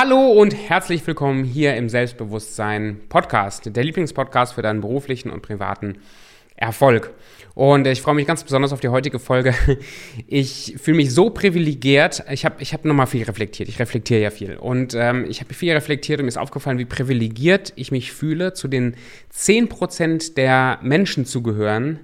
Hallo 0.00 0.30
und 0.30 0.54
herzlich 0.54 1.04
willkommen 1.08 1.42
hier 1.42 1.74
im 1.74 1.88
Selbstbewusstsein 1.88 3.00
Podcast, 3.08 3.74
der 3.74 3.82
Lieblingspodcast 3.82 4.54
für 4.54 4.62
deinen 4.62 4.80
beruflichen 4.80 5.28
und 5.28 5.42
privaten 5.42 5.98
Erfolg. 6.54 7.12
Und 7.56 7.84
ich 7.84 8.00
freue 8.00 8.14
mich 8.14 8.24
ganz 8.24 8.44
besonders 8.44 8.72
auf 8.72 8.78
die 8.78 8.90
heutige 8.90 9.18
Folge. 9.18 9.56
Ich 10.28 10.76
fühle 10.80 10.98
mich 10.98 11.12
so 11.12 11.30
privilegiert. 11.30 12.22
Ich 12.30 12.44
habe 12.44 12.62
ich 12.62 12.74
hab 12.74 12.84
nochmal 12.84 13.08
viel 13.08 13.24
reflektiert. 13.24 13.68
Ich 13.68 13.80
reflektiere 13.80 14.20
ja 14.20 14.30
viel. 14.30 14.56
Und 14.56 14.94
ähm, 14.94 15.26
ich 15.28 15.40
habe 15.40 15.52
viel 15.52 15.72
reflektiert 15.72 16.20
und 16.20 16.26
mir 16.26 16.28
ist 16.28 16.38
aufgefallen, 16.38 16.78
wie 16.78 16.84
privilegiert 16.84 17.72
ich 17.74 17.90
mich 17.90 18.12
fühle, 18.12 18.52
zu 18.52 18.68
den 18.68 18.94
10% 19.34 20.34
der 20.34 20.78
Menschen 20.80 21.24
zu 21.24 21.42
gehören, 21.42 21.98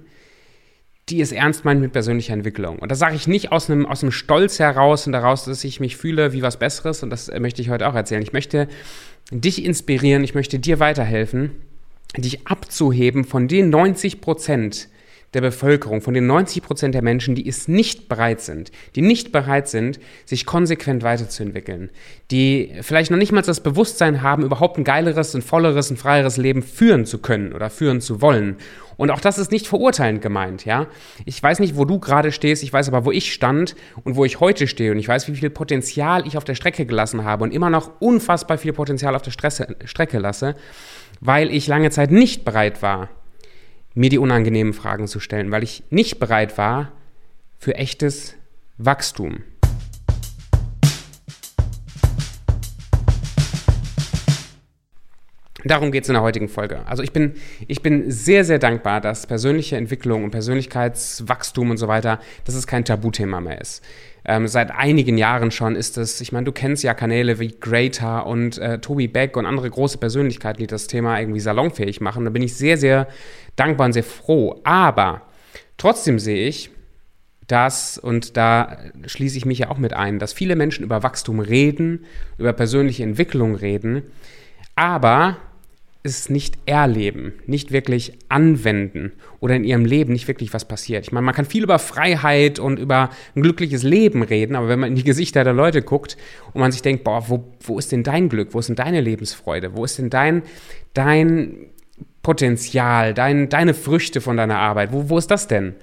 die 1.09 1.21
es 1.21 1.31
ernst 1.31 1.65
meint 1.65 1.81
mit 1.81 1.91
persönlicher 1.91 2.33
Entwicklung. 2.33 2.79
Und 2.79 2.91
das 2.91 2.99
sage 2.99 3.15
ich 3.15 3.27
nicht 3.27 3.51
aus 3.51 3.69
einem, 3.69 3.85
aus 3.85 4.01
einem 4.01 4.11
Stolz 4.11 4.59
heraus 4.59 5.05
und 5.05 5.13
daraus, 5.13 5.45
dass 5.45 5.63
ich 5.63 5.79
mich 5.79 5.97
fühle 5.97 6.33
wie 6.33 6.41
was 6.41 6.57
Besseres. 6.57 7.03
Und 7.03 7.11
das 7.11 7.31
möchte 7.39 7.61
ich 7.61 7.69
heute 7.69 7.87
auch 7.87 7.95
erzählen. 7.95 8.23
Ich 8.23 8.33
möchte 8.33 8.67
dich 9.31 9.63
inspirieren, 9.63 10.23
ich 10.23 10.33
möchte 10.33 10.57
dir 10.57 10.79
weiterhelfen, 10.79 11.51
dich 12.17 12.47
abzuheben 12.47 13.23
von 13.23 13.47
den 13.47 13.69
90 13.69 14.21
Prozent, 14.21 14.89
der 15.35 15.41
Bevölkerung, 15.41 16.01
von 16.01 16.13
den 16.13 16.25
90 16.25 16.63
Prozent 16.63 16.95
der 16.95 17.03
Menschen, 17.03 17.35
die 17.35 17.47
es 17.47 17.67
nicht 17.67 18.09
bereit 18.09 18.41
sind, 18.41 18.71
die 18.95 19.01
nicht 19.01 19.31
bereit 19.31 19.67
sind, 19.67 19.99
sich 20.25 20.45
konsequent 20.45 21.03
weiterzuentwickeln, 21.03 21.91
die 22.31 22.71
vielleicht 22.81 23.11
noch 23.11 23.17
nicht 23.17 23.31
mal 23.31 23.41
das 23.41 23.61
Bewusstsein 23.61 24.21
haben, 24.21 24.43
überhaupt 24.43 24.77
ein 24.77 24.83
geileres, 24.83 25.35
ein 25.35 25.41
volleres, 25.41 25.91
ein 25.91 25.97
freieres 25.97 26.37
Leben 26.37 26.63
führen 26.63 27.05
zu 27.05 27.19
können 27.19 27.53
oder 27.53 27.69
führen 27.69 28.01
zu 28.01 28.21
wollen. 28.21 28.57
Und 28.97 29.11
auch 29.11 29.19
das 29.19 29.37
ist 29.37 29.51
nicht 29.51 29.67
verurteilend 29.67 30.21
gemeint, 30.21 30.65
ja. 30.65 30.87
Ich 31.25 31.41
weiß 31.43 31.59
nicht, 31.59 31.75
wo 31.75 31.85
du 31.85 31.99
gerade 31.99 32.31
stehst, 32.31 32.63
ich 32.63 32.71
weiß 32.71 32.87
aber, 32.87 33.05
wo 33.05 33.11
ich 33.11 33.33
stand 33.33 33.75
und 34.03 34.15
wo 34.15 34.25
ich 34.25 34.39
heute 34.39 34.67
stehe 34.67 34.91
und 34.91 34.99
ich 34.99 35.07
weiß, 35.07 35.27
wie 35.27 35.35
viel 35.35 35.49
Potenzial 35.49 36.25
ich 36.25 36.37
auf 36.37 36.45
der 36.45 36.55
Strecke 36.55 36.85
gelassen 36.85 37.25
habe 37.25 37.43
und 37.43 37.53
immer 37.53 37.69
noch 37.69 37.91
unfassbar 37.99 38.57
viel 38.57 38.73
Potenzial 38.73 39.15
auf 39.15 39.21
der 39.21 39.31
Stresse, 39.31 39.75
Strecke 39.83 40.19
lasse, 40.19 40.55
weil 41.19 41.51
ich 41.51 41.67
lange 41.67 41.89
Zeit 41.89 42.11
nicht 42.11 42.45
bereit 42.45 42.81
war, 42.81 43.09
mir 43.95 44.09
die 44.09 44.19
unangenehmen 44.19 44.73
Fragen 44.73 45.07
zu 45.07 45.19
stellen, 45.19 45.51
weil 45.51 45.63
ich 45.63 45.83
nicht 45.89 46.19
bereit 46.19 46.57
war 46.57 46.91
für 47.57 47.75
echtes 47.75 48.35
Wachstum. 48.77 49.43
Darum 55.65 55.91
geht 55.91 56.03
es 56.03 56.09
in 56.09 56.13
der 56.13 56.21
heutigen 56.21 56.47
Folge. 56.47 56.85
Also 56.85 57.01
ich 57.01 57.11
bin, 57.11 57.33
ich 57.67 57.81
bin 57.81 58.11
sehr, 58.11 58.45
sehr 58.45 58.59
dankbar, 58.59 59.01
dass 59.01 59.25
persönliche 59.25 59.77
Entwicklung 59.77 60.23
und 60.23 60.29
Persönlichkeitswachstum 60.29 61.71
und 61.71 61.77
so 61.77 61.87
weiter, 61.87 62.19
dass 62.45 62.53
es 62.53 62.67
kein 62.67 62.85
Tabuthema 62.85 63.41
mehr 63.41 63.59
ist. 63.59 63.83
Ähm, 64.25 64.47
seit 64.47 64.69
einigen 64.69 65.17
Jahren 65.17 65.49
schon 65.49 65.75
ist 65.75 65.97
es, 65.97 66.21
ich 66.21 66.31
meine, 66.31 66.45
du 66.45 66.51
kennst 66.51 66.83
ja 66.83 66.93
Kanäle 66.93 67.39
wie 67.39 67.55
Greater 67.59 68.27
und 68.27 68.59
äh, 68.59 68.79
Toby 68.79 69.07
Beck 69.07 69.37
und 69.37 69.47
andere 69.47 69.69
große 69.69 69.97
Persönlichkeiten, 69.97 70.59
die 70.59 70.67
das 70.67 70.85
Thema 70.85 71.19
irgendwie 71.19 71.39
salonfähig 71.39 71.99
machen. 71.99 72.25
Da 72.25 72.31
bin 72.31 72.43
ich 72.43 72.55
sehr, 72.55 72.77
sehr 72.77 73.07
dankbar 73.55 73.87
und 73.87 73.93
sehr 73.93 74.03
froh. 74.03 74.61
Aber 74.63 75.23
trotzdem 75.77 76.19
sehe 76.19 76.47
ich, 76.47 76.69
dass, 77.47 77.97
und 77.97 78.37
da 78.37 78.77
schließe 79.05 79.37
ich 79.37 79.45
mich 79.45 79.59
ja 79.59 79.69
auch 79.69 79.77
mit 79.77 79.93
ein, 79.93 80.19
dass 80.19 80.33
viele 80.33 80.55
Menschen 80.55 80.83
über 80.83 81.01
Wachstum 81.01 81.39
reden, 81.39 82.05
über 82.37 82.53
persönliche 82.53 83.03
Entwicklung 83.03 83.55
reden, 83.55 84.03
aber 84.75 85.37
es 86.05 86.29
nicht 86.29 86.57
erleben, 86.65 87.33
nicht 87.45 87.71
wirklich 87.71 88.13
anwenden 88.29 89.11
oder 89.39 89.55
in 89.55 89.63
ihrem 89.63 89.85
Leben 89.85 90.13
nicht 90.13 90.27
wirklich 90.27 90.53
was 90.53 90.65
passiert. 90.65 91.05
Ich 91.05 91.11
meine, 91.11 91.25
man 91.25 91.35
kann 91.35 91.45
viel 91.45 91.63
über 91.63 91.79
Freiheit 91.79 92.59
und 92.59 92.79
über 92.79 93.09
ein 93.35 93.41
glückliches 93.41 93.83
Leben 93.83 94.23
reden, 94.23 94.55
aber 94.55 94.69
wenn 94.69 94.79
man 94.79 94.89
in 94.89 94.95
die 94.95 95.03
Gesichter 95.03 95.43
der 95.43 95.53
Leute 95.53 95.81
guckt 95.81 96.15
und 96.53 96.61
man 96.61 96.71
sich 96.71 96.81
denkt, 96.81 97.03
boah, 97.03 97.29
wo, 97.29 97.43
wo 97.61 97.79
ist 97.79 97.91
denn 97.91 98.03
dein 98.03 98.29
Glück? 98.29 98.53
Wo 98.53 98.59
ist 98.59 98.69
denn 98.69 98.75
deine 98.75 99.01
Lebensfreude? 99.01 99.75
Wo 99.75 99.83
ist 99.83 99.97
denn 99.97 100.09
dein, 100.09 100.43
dein 100.93 101.67
Potenzial, 102.21 103.13
dein, 103.13 103.49
deine 103.49 103.73
Früchte 103.73 104.21
von 104.21 104.37
deiner 104.37 104.59
Arbeit? 104.59 104.93
Wo, 104.93 105.09
wo 105.09 105.17
ist 105.17 105.31
das 105.31 105.47
denn? 105.47 105.75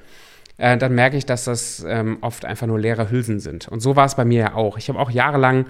Äh, 0.62 0.78
dann 0.78 0.94
merke 0.94 1.16
ich, 1.16 1.26
dass 1.26 1.42
das 1.42 1.84
ähm, 1.88 2.18
oft 2.20 2.44
einfach 2.44 2.68
nur 2.68 2.78
leere 2.78 3.10
Hülsen 3.10 3.40
sind. 3.40 3.66
Und 3.66 3.80
so 3.80 3.96
war 3.96 4.06
es 4.06 4.14
bei 4.14 4.24
mir 4.24 4.38
ja 4.38 4.54
auch. 4.54 4.78
Ich 4.78 4.88
habe 4.88 5.00
auch 5.00 5.10
jahrelang 5.10 5.66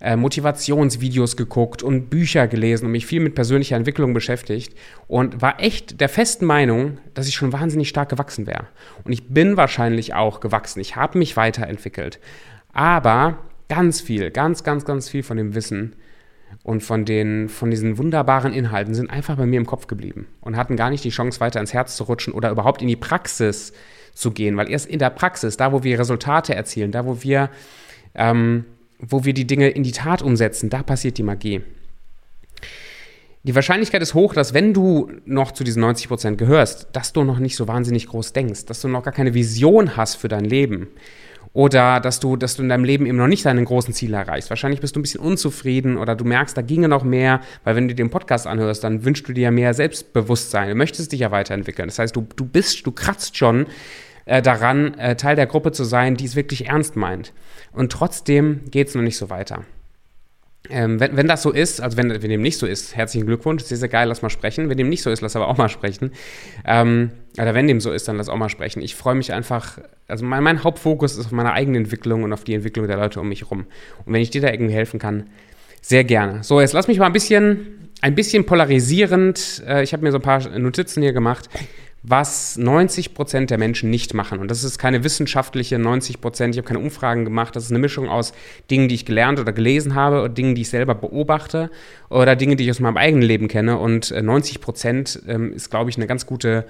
äh, 0.00 0.14
Motivationsvideos 0.14 1.36
geguckt 1.36 1.82
und 1.82 2.10
Bücher 2.10 2.46
gelesen 2.46 2.86
und 2.86 2.92
mich 2.92 3.06
viel 3.06 3.18
mit 3.18 3.34
persönlicher 3.34 3.74
Entwicklung 3.74 4.14
beschäftigt 4.14 4.78
und 5.08 5.42
war 5.42 5.60
echt 5.60 6.00
der 6.00 6.08
festen 6.08 6.44
Meinung, 6.44 6.98
dass 7.12 7.26
ich 7.26 7.34
schon 7.34 7.52
wahnsinnig 7.52 7.88
stark 7.88 8.08
gewachsen 8.08 8.46
wäre. 8.46 8.68
Und 9.02 9.12
ich 9.12 9.26
bin 9.26 9.56
wahrscheinlich 9.56 10.14
auch 10.14 10.38
gewachsen. 10.38 10.78
Ich 10.78 10.94
habe 10.94 11.18
mich 11.18 11.36
weiterentwickelt. 11.36 12.20
Aber 12.72 13.38
ganz 13.68 14.00
viel, 14.00 14.30
ganz, 14.30 14.62
ganz, 14.62 14.84
ganz 14.84 15.08
viel 15.08 15.24
von 15.24 15.38
dem 15.38 15.56
Wissen 15.56 15.96
und 16.62 16.84
von, 16.84 17.04
den, 17.04 17.48
von 17.48 17.72
diesen 17.72 17.98
wunderbaren 17.98 18.52
Inhalten 18.52 18.94
sind 18.94 19.10
einfach 19.10 19.36
bei 19.36 19.46
mir 19.46 19.58
im 19.58 19.66
Kopf 19.66 19.88
geblieben 19.88 20.28
und 20.40 20.56
hatten 20.56 20.76
gar 20.76 20.90
nicht 20.90 21.02
die 21.02 21.10
Chance, 21.10 21.40
weiter 21.40 21.58
ins 21.58 21.72
Herz 21.72 21.96
zu 21.96 22.04
rutschen 22.04 22.32
oder 22.32 22.50
überhaupt 22.50 22.80
in 22.80 22.86
die 22.86 22.94
Praxis 22.94 23.72
zu 24.16 24.30
gehen, 24.30 24.56
weil 24.56 24.70
erst 24.70 24.86
in 24.86 24.98
der 24.98 25.10
Praxis, 25.10 25.56
da 25.56 25.72
wo 25.72 25.84
wir 25.84 25.98
Resultate 25.98 26.54
erzielen, 26.54 26.90
da 26.90 27.04
wo 27.04 27.22
wir, 27.22 27.50
ähm, 28.14 28.64
wo 28.98 29.24
wir 29.24 29.34
die 29.34 29.46
Dinge 29.46 29.68
in 29.68 29.82
die 29.82 29.92
Tat 29.92 30.22
umsetzen, 30.22 30.70
da 30.70 30.82
passiert 30.82 31.18
die 31.18 31.22
Magie. 31.22 31.60
Die 33.42 33.54
Wahrscheinlichkeit 33.54 34.02
ist 34.02 34.14
hoch, 34.14 34.34
dass 34.34 34.54
wenn 34.54 34.74
du 34.74 35.10
noch 35.24 35.52
zu 35.52 35.62
diesen 35.62 35.80
90 35.80 36.08
Prozent 36.08 36.38
gehörst, 36.38 36.88
dass 36.92 37.12
du 37.12 37.22
noch 37.22 37.38
nicht 37.38 37.54
so 37.56 37.68
wahnsinnig 37.68 38.08
groß 38.08 38.32
denkst, 38.32 38.64
dass 38.64 38.80
du 38.80 38.88
noch 38.88 39.04
gar 39.04 39.12
keine 39.12 39.34
Vision 39.34 39.96
hast 39.96 40.16
für 40.16 40.28
dein 40.28 40.44
Leben 40.44 40.88
oder 41.52 42.00
dass 42.00 42.18
du, 42.18 42.36
dass 42.36 42.56
du 42.56 42.62
in 42.62 42.68
deinem 42.68 42.84
Leben 42.84 43.06
eben 43.06 43.18
noch 43.18 43.28
nicht 43.28 43.46
deine 43.46 43.62
großen 43.62 43.94
Ziele 43.94 44.16
erreichst. 44.16 44.50
Wahrscheinlich 44.50 44.80
bist 44.80 44.96
du 44.96 45.00
ein 45.00 45.02
bisschen 45.02 45.20
unzufrieden 45.20 45.96
oder 45.96 46.16
du 46.16 46.24
merkst, 46.24 46.56
da 46.56 46.62
ginge 46.62 46.88
noch 46.88 47.04
mehr, 47.04 47.40
weil 47.64 47.76
wenn 47.76 47.86
du 47.86 47.94
den 47.94 48.10
Podcast 48.10 48.46
anhörst, 48.46 48.82
dann 48.82 49.04
wünschst 49.04 49.28
du 49.28 49.32
dir 49.32 49.42
ja 49.42 49.50
mehr 49.50 49.74
Selbstbewusstsein, 49.74 50.70
du 50.70 50.74
möchtest 50.74 51.12
dich 51.12 51.20
ja 51.20 51.30
weiterentwickeln. 51.30 51.88
Das 51.88 51.98
heißt, 51.98 52.16
du, 52.16 52.26
du 52.34 52.44
bist, 52.44 52.84
du 52.86 52.92
kratzt 52.92 53.36
schon 53.36 53.66
äh, 54.26 54.42
daran, 54.42 54.94
äh, 54.98 55.16
Teil 55.16 55.36
der 55.36 55.46
Gruppe 55.46 55.72
zu 55.72 55.84
sein, 55.84 56.16
die 56.16 56.26
es 56.26 56.36
wirklich 56.36 56.66
ernst 56.66 56.96
meint. 56.96 57.32
Und 57.72 57.90
trotzdem 57.90 58.62
geht 58.70 58.88
es 58.88 58.94
noch 58.94 59.02
nicht 59.02 59.16
so 59.16 59.30
weiter. 59.30 59.64
Ähm, 60.68 60.98
wenn, 60.98 61.16
wenn 61.16 61.28
das 61.28 61.42
so 61.42 61.52
ist, 61.52 61.80
also 61.80 61.96
wenn, 61.96 62.10
wenn 62.10 62.28
dem 62.28 62.42
nicht 62.42 62.58
so 62.58 62.66
ist, 62.66 62.96
herzlichen 62.96 63.26
Glückwunsch, 63.26 63.62
sehr, 63.62 63.76
sehr 63.76 63.88
geil, 63.88 64.08
lass 64.08 64.22
mal 64.22 64.30
sprechen. 64.30 64.68
Wenn 64.68 64.76
dem 64.76 64.88
nicht 64.88 65.02
so 65.02 65.10
ist, 65.10 65.20
lass 65.20 65.36
aber 65.36 65.46
auch 65.46 65.56
mal 65.56 65.68
sprechen. 65.68 66.10
Ähm, 66.64 67.12
oder 67.38 67.54
wenn 67.54 67.68
dem 67.68 67.80
so 67.80 67.92
ist, 67.92 68.08
dann 68.08 68.16
lass 68.16 68.28
auch 68.28 68.36
mal 68.36 68.48
sprechen. 68.48 68.82
Ich 68.82 68.96
freue 68.96 69.14
mich 69.14 69.32
einfach, 69.32 69.78
also 70.08 70.24
mein, 70.24 70.42
mein, 70.42 70.64
Hauptfokus 70.64 71.16
ist 71.16 71.26
auf 71.26 71.32
meine 71.32 71.52
eigene 71.52 71.78
Entwicklung 71.78 72.24
und 72.24 72.32
auf 72.32 72.44
die 72.44 72.54
Entwicklung 72.54 72.86
der 72.88 72.96
Leute 72.96 73.20
um 73.20 73.28
mich 73.28 73.42
herum. 73.42 73.66
Und 74.04 74.12
wenn 74.12 74.22
ich 74.22 74.30
dir 74.30 74.40
da 74.40 74.50
irgendwie 74.50 74.74
helfen 74.74 74.98
kann, 74.98 75.28
sehr 75.80 76.02
gerne. 76.02 76.42
So, 76.42 76.60
jetzt 76.60 76.72
lass 76.72 76.88
mich 76.88 76.98
mal 76.98 77.06
ein 77.06 77.12
bisschen, 77.12 77.90
ein 78.00 78.16
bisschen 78.16 78.44
polarisierend, 78.44 79.62
äh, 79.68 79.84
ich 79.84 79.92
habe 79.92 80.02
mir 80.02 80.10
so 80.10 80.18
ein 80.18 80.22
paar 80.22 80.48
Notizen 80.58 81.02
hier 81.02 81.12
gemacht 81.12 81.48
was 82.08 82.56
90 82.56 83.14
Prozent 83.14 83.50
der 83.50 83.58
Menschen 83.58 83.90
nicht 83.90 84.14
machen. 84.14 84.38
Und 84.38 84.48
das 84.48 84.62
ist 84.62 84.78
keine 84.78 85.02
wissenschaftliche 85.02 85.76
90 85.76 86.20
Prozent. 86.20 86.54
Ich 86.54 86.58
habe 86.58 86.68
keine 86.68 86.78
Umfragen 86.78 87.24
gemacht. 87.24 87.56
Das 87.56 87.64
ist 87.64 87.70
eine 87.70 87.80
Mischung 87.80 88.08
aus 88.08 88.32
Dingen, 88.70 88.88
die 88.88 88.94
ich 88.94 89.04
gelernt 89.04 89.40
oder 89.40 89.52
gelesen 89.52 89.96
habe, 89.96 90.20
oder 90.20 90.28
Dingen, 90.28 90.54
die 90.54 90.62
ich 90.62 90.70
selber 90.70 90.94
beobachte 90.94 91.68
oder 92.08 92.36
Dinge, 92.36 92.54
die 92.54 92.64
ich 92.64 92.70
aus 92.70 92.78
meinem 92.78 92.96
eigenen 92.96 93.24
Leben 93.24 93.48
kenne. 93.48 93.78
Und 93.78 94.10
90 94.10 94.54
äh, 94.54 94.58
Prozent 94.60 95.20
ähm, 95.26 95.52
ist, 95.52 95.68
glaube 95.68 95.90
ich, 95.90 95.96
eine 95.96 96.06
ganz 96.06 96.26
gute 96.26 96.66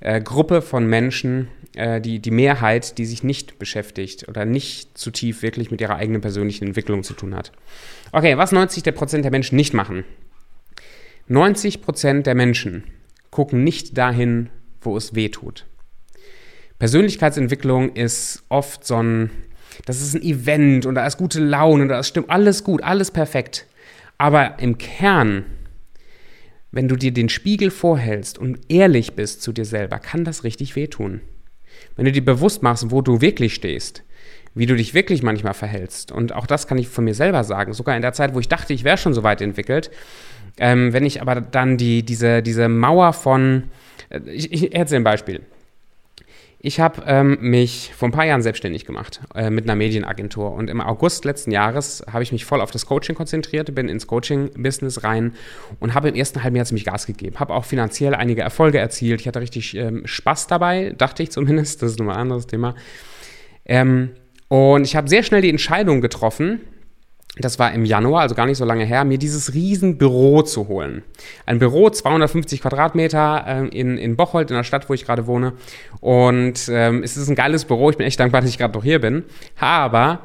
äh, 0.00 0.22
Gruppe 0.22 0.62
von 0.62 0.86
Menschen, 0.86 1.48
äh, 1.74 2.00
die, 2.00 2.18
die 2.18 2.30
Mehrheit, 2.30 2.96
die 2.96 3.04
sich 3.04 3.22
nicht 3.22 3.58
beschäftigt 3.58 4.28
oder 4.28 4.46
nicht 4.46 4.96
zu 4.96 5.10
tief 5.10 5.42
wirklich 5.42 5.70
mit 5.70 5.82
ihrer 5.82 5.96
eigenen 5.96 6.22
persönlichen 6.22 6.68
Entwicklung 6.68 7.02
zu 7.02 7.12
tun 7.12 7.34
hat. 7.34 7.52
Okay, 8.12 8.38
was 8.38 8.50
90 8.50 8.94
Prozent 8.94 9.24
der 9.24 9.30
Menschen 9.30 9.56
nicht 9.56 9.74
machen? 9.74 10.04
90 11.28 11.82
Prozent 11.82 12.26
der 12.26 12.34
Menschen 12.34 12.84
gucken 13.30 13.62
nicht 13.62 13.98
dahin, 13.98 14.48
wo 14.80 14.96
es 14.96 15.14
weh 15.14 15.28
tut. 15.28 15.66
Persönlichkeitsentwicklung 16.78 17.94
ist 17.94 18.42
oft 18.48 18.86
so 18.86 19.02
ein, 19.02 19.30
das 19.84 20.00
ist 20.00 20.14
ein 20.14 20.22
Event 20.22 20.86
und 20.86 20.94
da 20.94 21.06
ist 21.06 21.18
gute 21.18 21.40
Laune 21.40 21.82
und 21.82 21.88
da 21.88 22.02
stimmt 22.02 22.30
alles 22.30 22.64
gut, 22.64 22.82
alles 22.82 23.10
perfekt. 23.10 23.66
Aber 24.16 24.58
im 24.58 24.78
Kern, 24.78 25.44
wenn 26.72 26.88
du 26.88 26.96
dir 26.96 27.12
den 27.12 27.28
Spiegel 27.28 27.70
vorhältst 27.70 28.38
und 28.38 28.60
ehrlich 28.68 29.14
bist 29.14 29.42
zu 29.42 29.52
dir 29.52 29.64
selber, 29.64 29.98
kann 29.98 30.24
das 30.24 30.44
richtig 30.44 30.76
wehtun. 30.76 31.20
Wenn 31.96 32.06
du 32.06 32.12
dir 32.12 32.24
bewusst 32.24 32.62
machst, 32.62 32.90
wo 32.90 33.02
du 33.02 33.20
wirklich 33.20 33.54
stehst, 33.54 34.02
wie 34.54 34.66
du 34.66 34.74
dich 34.74 34.94
wirklich 34.94 35.22
manchmal 35.22 35.54
verhältst. 35.54 36.12
Und 36.12 36.34
auch 36.34 36.46
das 36.46 36.66
kann 36.66 36.78
ich 36.78 36.88
von 36.88 37.04
mir 37.04 37.14
selber 37.14 37.44
sagen. 37.44 37.72
Sogar 37.72 37.96
in 37.96 38.02
der 38.02 38.12
Zeit, 38.12 38.34
wo 38.34 38.40
ich 38.40 38.48
dachte, 38.48 38.72
ich 38.72 38.84
wäre 38.84 38.96
schon 38.98 39.14
so 39.14 39.22
weit 39.22 39.40
entwickelt, 39.40 39.90
ähm, 40.58 40.92
wenn 40.92 41.06
ich 41.06 41.22
aber 41.22 41.40
dann 41.40 41.76
die, 41.76 42.02
diese, 42.02 42.42
diese 42.42 42.68
Mauer 42.68 43.12
von 43.12 43.64
ich, 44.26 44.52
ich 44.52 44.74
erzähle 44.74 45.00
ein 45.00 45.04
Beispiel. 45.04 45.42
Ich 46.62 46.78
habe 46.78 47.02
ähm, 47.06 47.38
mich 47.40 47.90
vor 47.96 48.08
ein 48.08 48.12
paar 48.12 48.26
Jahren 48.26 48.42
selbstständig 48.42 48.84
gemacht 48.84 49.22
äh, 49.34 49.48
mit 49.48 49.64
einer 49.64 49.76
Medienagentur 49.76 50.52
und 50.52 50.68
im 50.68 50.82
August 50.82 51.24
letzten 51.24 51.52
Jahres 51.52 52.04
habe 52.12 52.22
ich 52.22 52.32
mich 52.32 52.44
voll 52.44 52.60
auf 52.60 52.70
das 52.70 52.84
Coaching 52.84 53.14
konzentriert, 53.14 53.74
bin 53.74 53.88
ins 53.88 54.06
Coaching-Business 54.06 55.02
rein 55.02 55.32
und 55.78 55.94
habe 55.94 56.10
im 56.10 56.14
ersten 56.16 56.42
halben 56.42 56.56
Jahr 56.56 56.66
ziemlich 56.66 56.84
Gas 56.84 57.06
gegeben. 57.06 57.40
Habe 57.40 57.54
auch 57.54 57.64
finanziell 57.64 58.14
einige 58.14 58.42
Erfolge 58.42 58.78
erzielt. 58.78 59.22
Ich 59.22 59.26
hatte 59.26 59.40
richtig 59.40 59.74
ähm, 59.74 60.02
Spaß 60.04 60.48
dabei, 60.48 60.94
dachte 60.98 61.22
ich 61.22 61.30
zumindest. 61.30 61.80
Das 61.80 61.92
ist 61.92 61.98
nochmal 61.98 62.16
ein 62.16 62.22
anderes 62.22 62.46
Thema. 62.46 62.74
Ähm, 63.64 64.10
und 64.48 64.84
ich 64.84 64.96
habe 64.96 65.08
sehr 65.08 65.22
schnell 65.22 65.40
die 65.40 65.48
Entscheidung 65.48 66.02
getroffen, 66.02 66.60
das 67.36 67.58
war 67.58 67.72
im 67.72 67.84
Januar, 67.84 68.22
also 68.22 68.34
gar 68.34 68.46
nicht 68.46 68.58
so 68.58 68.64
lange 68.64 68.84
her, 68.84 69.04
mir 69.04 69.18
dieses 69.18 69.54
riesen 69.54 69.98
Büro 69.98 70.42
zu 70.42 70.66
holen. 70.68 71.02
Ein 71.46 71.58
Büro, 71.58 71.88
250 71.88 72.60
Quadratmeter 72.60 73.44
äh, 73.46 73.68
in, 73.68 73.96
in 73.98 74.16
Bocholt, 74.16 74.50
in 74.50 74.56
der 74.56 74.64
Stadt, 74.64 74.88
wo 74.88 74.94
ich 74.94 75.04
gerade 75.04 75.26
wohne. 75.26 75.52
Und 76.00 76.68
ähm, 76.70 77.02
es 77.04 77.16
ist 77.16 77.28
ein 77.28 77.36
geiles 77.36 77.64
Büro, 77.64 77.90
ich 77.90 77.96
bin 77.96 78.06
echt 78.06 78.18
dankbar, 78.18 78.40
dass 78.40 78.50
ich 78.50 78.58
gerade 78.58 78.74
noch 78.74 78.82
hier 78.82 79.00
bin. 79.00 79.24
Aber 79.58 80.22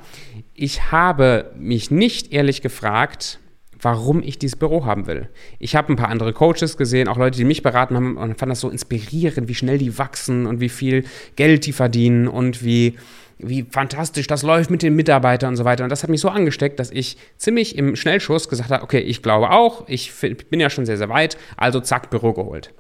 ich 0.56 0.92
habe 0.92 1.52
mich 1.57 1.92
nicht 1.92 2.34
ehrlich 2.34 2.62
gefragt, 2.62 3.40
warum 3.80 4.24
ich 4.24 4.40
dieses 4.40 4.58
Büro 4.58 4.86
haben 4.86 5.06
will. 5.06 5.30
Ich 5.60 5.75
habe 5.75 5.94
ein 5.94 5.96
paar 5.96 6.10
andere 6.10 6.34
Coaches 6.34 6.75
gesehen, 6.75 7.08
auch 7.08 7.18
Leute, 7.18 7.38
die 7.38 7.44
mich 7.44 7.62
beraten 7.62 7.96
haben 7.96 8.18
und 8.18 8.40
fand 8.40 8.51
das 8.51 8.62
so 8.62 8.69
inspirierend, 8.69 9.48
wie 9.48 9.54
schnell 9.54 9.78
die 9.78 10.00
wachsen 10.00 10.48
und 10.48 10.60
wie 10.60 10.69
viel 10.69 11.06
Geld 11.36 11.68
die 11.68 11.74
verdienen 11.74 12.28
und 12.28 12.63
wie 12.63 12.96
wie 13.38 13.64
fantastisch 13.70 14.28
das 14.28 14.44
läuft 14.44 14.70
mit 14.70 14.82
den 14.82 14.96
Mitarbeitern 14.96 15.50
und 15.50 15.56
so 15.58 15.66
weiter. 15.66 15.84
Und 15.84 15.90
das 15.90 16.04
hat 16.04 16.10
mich 16.10 16.22
so 16.22 16.30
angesteckt, 16.30 16.80
dass 16.80 16.92
ich 16.92 17.18
ziemlich 17.38 17.78
im 17.78 17.96
Schnellschuss 17.96 18.50
gesagt 18.50 18.70
habe, 18.70 18.84
okay, 18.84 19.00
ich 19.00 19.22
glaube 19.22 19.52
auch, 19.52 19.88
ich 19.88 20.12
bin 20.50 20.60
ja 20.60 20.70
schon 20.70 20.86
sehr, 20.86 20.98
sehr 20.98 21.10
weit, 21.10 21.38
also 21.58 21.80
zack, 21.80 22.10
Büro 22.10 22.34
geholt. 22.34 22.74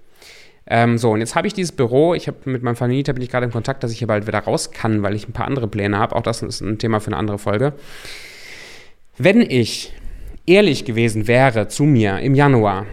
Ähm, 0.67 0.97
so, 0.97 1.11
und 1.11 1.19
jetzt 1.19 1.35
habe 1.35 1.45
ich 1.47 1.53
dieses 1.53 1.71
Büro, 1.71 2.15
ich 2.15 2.27
habe 2.27 2.37
mit 2.45 2.63
meinem 2.63 2.75
Vermieter 2.75 3.13
bin 3.13 3.21
ich 3.21 3.29
gerade 3.29 3.45
in 3.45 3.51
Kontakt, 3.51 3.83
dass 3.83 3.91
ich 3.91 3.99
hier 3.99 4.07
bald 4.07 4.25
wieder 4.25 4.39
raus 4.39 4.71
kann, 4.71 5.03
weil 5.03 5.13
ich 5.13 5.27
ein 5.27 5.33
paar 5.33 5.45
andere 5.45 5.67
Pläne 5.67 5.97
habe. 5.97 6.15
Auch 6.15 6.23
das 6.23 6.41
ist 6.41 6.61
ein 6.61 6.79
Thema 6.79 6.99
für 6.99 7.07
eine 7.07 7.17
andere 7.17 7.37
Folge. 7.37 7.73
Wenn 9.17 9.41
ich 9.41 9.93
ehrlich 10.45 10.85
gewesen 10.85 11.27
wäre 11.27 11.67
zu 11.67 11.83
mir 11.83 12.19
im 12.19 12.33
Januar, 12.33 12.85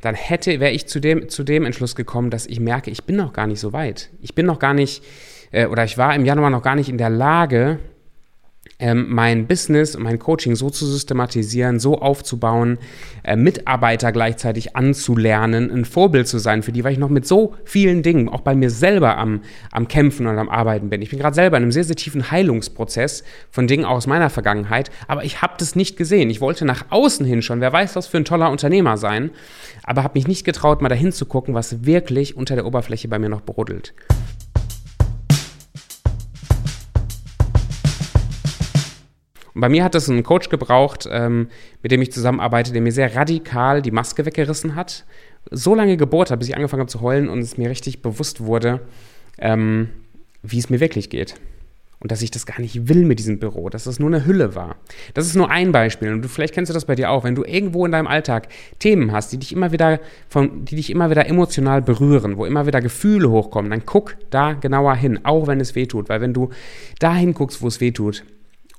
dann 0.00 0.14
hätte, 0.14 0.60
wäre 0.60 0.72
ich 0.72 0.86
zu 0.86 0.98
dem, 0.98 1.28
zu 1.28 1.44
dem 1.44 1.64
Entschluss 1.64 1.94
gekommen, 1.94 2.30
dass 2.30 2.46
ich 2.46 2.58
merke, 2.58 2.90
ich 2.90 3.04
bin 3.04 3.16
noch 3.16 3.32
gar 3.32 3.46
nicht 3.46 3.60
so 3.60 3.72
weit. 3.72 4.10
Ich 4.22 4.34
bin 4.34 4.46
noch 4.46 4.58
gar 4.58 4.74
nicht 4.74 5.04
äh, 5.50 5.66
oder 5.66 5.84
ich 5.84 5.98
war 5.98 6.14
im 6.14 6.24
Januar 6.24 6.50
noch 6.50 6.62
gar 6.62 6.74
nicht 6.74 6.88
in 6.88 6.98
der 6.98 7.10
Lage, 7.10 7.78
ähm, 8.78 9.06
mein 9.10 9.46
Business 9.46 9.94
und 9.94 10.02
mein 10.02 10.18
Coaching 10.18 10.54
so 10.54 10.70
zu 10.70 10.86
systematisieren, 10.86 11.78
so 11.78 11.98
aufzubauen, 11.98 12.78
äh, 13.22 13.36
Mitarbeiter 13.36 14.10
gleichzeitig 14.10 14.74
anzulernen, 14.74 15.70
ein 15.70 15.84
Vorbild 15.84 16.26
zu 16.26 16.38
sein 16.38 16.62
für 16.62 16.72
die, 16.72 16.82
weil 16.82 16.92
ich 16.92 16.98
noch 16.98 17.10
mit 17.10 17.26
so 17.26 17.54
vielen 17.64 18.02
Dingen, 18.02 18.28
auch 18.28 18.40
bei 18.40 18.54
mir 18.54 18.70
selber 18.70 19.18
am, 19.18 19.42
am 19.70 19.86
Kämpfen 19.86 20.26
und 20.26 20.38
am 20.38 20.48
Arbeiten 20.48 20.88
bin. 20.88 21.02
Ich 21.02 21.10
bin 21.10 21.18
gerade 21.18 21.34
selber 21.34 21.58
in 21.58 21.64
einem 21.64 21.72
sehr, 21.72 21.84
sehr 21.84 21.96
tiefen 21.96 22.30
Heilungsprozess 22.30 23.22
von 23.50 23.66
Dingen 23.66 23.84
aus 23.84 24.06
meiner 24.06 24.30
Vergangenheit, 24.30 24.90
aber 25.08 25.24
ich 25.24 25.42
habe 25.42 25.54
das 25.58 25.76
nicht 25.76 25.96
gesehen. 25.96 26.30
Ich 26.30 26.40
wollte 26.40 26.64
nach 26.64 26.86
außen 26.90 27.26
hin 27.26 27.42
schon, 27.42 27.60
wer 27.60 27.72
weiß 27.72 27.96
was 27.96 28.06
für 28.06 28.16
ein 28.16 28.24
toller 28.24 28.50
Unternehmer 28.50 28.96
sein, 28.96 29.30
aber 29.84 30.02
habe 30.02 30.18
mich 30.18 30.26
nicht 30.26 30.44
getraut, 30.44 30.80
mal 30.80 30.88
dahin 30.88 31.12
zu 31.12 31.26
gucken, 31.26 31.54
was 31.54 31.84
wirklich 31.84 32.36
unter 32.36 32.54
der 32.54 32.66
Oberfläche 32.66 33.08
bei 33.08 33.18
mir 33.18 33.28
noch 33.28 33.42
brodelt. 33.42 33.92
Und 39.60 39.62
bei 39.62 39.68
mir 39.68 39.84
hat 39.84 39.94
es 39.94 40.08
einen 40.08 40.22
Coach 40.22 40.48
gebraucht, 40.48 41.06
ähm, 41.12 41.48
mit 41.82 41.92
dem 41.92 42.00
ich 42.00 42.10
zusammenarbeite, 42.12 42.72
der 42.72 42.80
mir 42.80 42.92
sehr 42.92 43.14
radikal 43.14 43.82
die 43.82 43.90
Maske 43.90 44.24
weggerissen 44.24 44.74
hat. 44.74 45.04
So 45.50 45.74
lange 45.74 45.98
gebohrt 45.98 46.30
hat, 46.30 46.38
bis 46.38 46.48
ich 46.48 46.56
angefangen 46.56 46.80
habe 46.80 46.90
zu 46.90 47.02
heulen 47.02 47.28
und 47.28 47.40
es 47.40 47.58
mir 47.58 47.68
richtig 47.68 48.00
bewusst 48.00 48.40
wurde, 48.40 48.80
ähm, 49.36 49.90
wie 50.42 50.58
es 50.58 50.70
mir 50.70 50.80
wirklich 50.80 51.10
geht. 51.10 51.34
Und 51.98 52.10
dass 52.10 52.22
ich 52.22 52.30
das 52.30 52.46
gar 52.46 52.58
nicht 52.58 52.88
will 52.88 53.04
mit 53.04 53.18
diesem 53.18 53.38
Büro, 53.38 53.68
dass 53.68 53.84
das 53.84 53.98
nur 53.98 54.08
eine 54.08 54.24
Hülle 54.24 54.54
war. 54.54 54.76
Das 55.12 55.26
ist 55.26 55.34
nur 55.34 55.50
ein 55.50 55.72
Beispiel. 55.72 56.10
Und 56.10 56.22
du, 56.22 56.28
vielleicht 56.28 56.54
kennst 56.54 56.70
du 56.70 56.72
das 56.72 56.86
bei 56.86 56.94
dir 56.94 57.10
auch. 57.10 57.24
Wenn 57.24 57.34
du 57.34 57.44
irgendwo 57.44 57.84
in 57.84 57.92
deinem 57.92 58.06
Alltag 58.06 58.48
Themen 58.78 59.12
hast, 59.12 59.30
die 59.30 59.36
dich 59.36 59.52
immer 59.52 59.72
wieder 59.72 60.00
von, 60.30 60.64
die 60.64 60.76
dich 60.76 60.88
immer 60.88 61.10
wieder 61.10 61.26
emotional 61.26 61.82
berühren, 61.82 62.38
wo 62.38 62.46
immer 62.46 62.66
wieder 62.66 62.80
Gefühle 62.80 63.28
hochkommen, 63.28 63.70
dann 63.70 63.84
guck 63.84 64.16
da 64.30 64.54
genauer 64.54 64.94
hin, 64.94 65.20
auch 65.24 65.48
wenn 65.48 65.60
es 65.60 65.74
weh 65.74 65.84
tut. 65.84 66.08
Weil 66.08 66.22
wenn 66.22 66.32
du 66.32 66.48
dahin 66.98 67.34
guckst, 67.34 67.60
wo 67.60 67.68
es 67.68 67.82
weh 67.82 67.90
tut, 67.90 68.24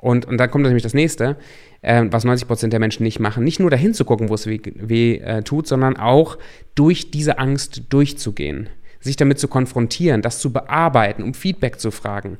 und, 0.01 0.25
und 0.25 0.37
dann 0.37 0.49
kommt 0.49 0.65
nämlich 0.65 0.83
das 0.83 0.95
nächste, 0.95 1.37
äh, 1.81 2.03
was 2.09 2.23
90 2.23 2.47
Prozent 2.47 2.73
der 2.73 2.79
Menschen 2.79 3.03
nicht 3.03 3.19
machen. 3.19 3.43
Nicht 3.43 3.59
nur 3.59 3.69
dahin 3.69 3.93
zu 3.93 4.03
gucken, 4.03 4.29
wo 4.29 4.33
es 4.33 4.47
weh, 4.47 4.59
weh 4.75 5.17
äh, 5.17 5.43
tut, 5.43 5.67
sondern 5.67 5.95
auch 5.95 6.37
durch 6.75 7.11
diese 7.11 7.37
Angst 7.37 7.83
durchzugehen. 7.89 8.69
Sich 8.99 9.15
damit 9.15 9.39
zu 9.39 9.47
konfrontieren, 9.47 10.21
das 10.21 10.39
zu 10.39 10.51
bearbeiten, 10.51 11.23
um 11.23 11.33
Feedback 11.33 11.79
zu 11.79 11.91
fragen. 11.91 12.37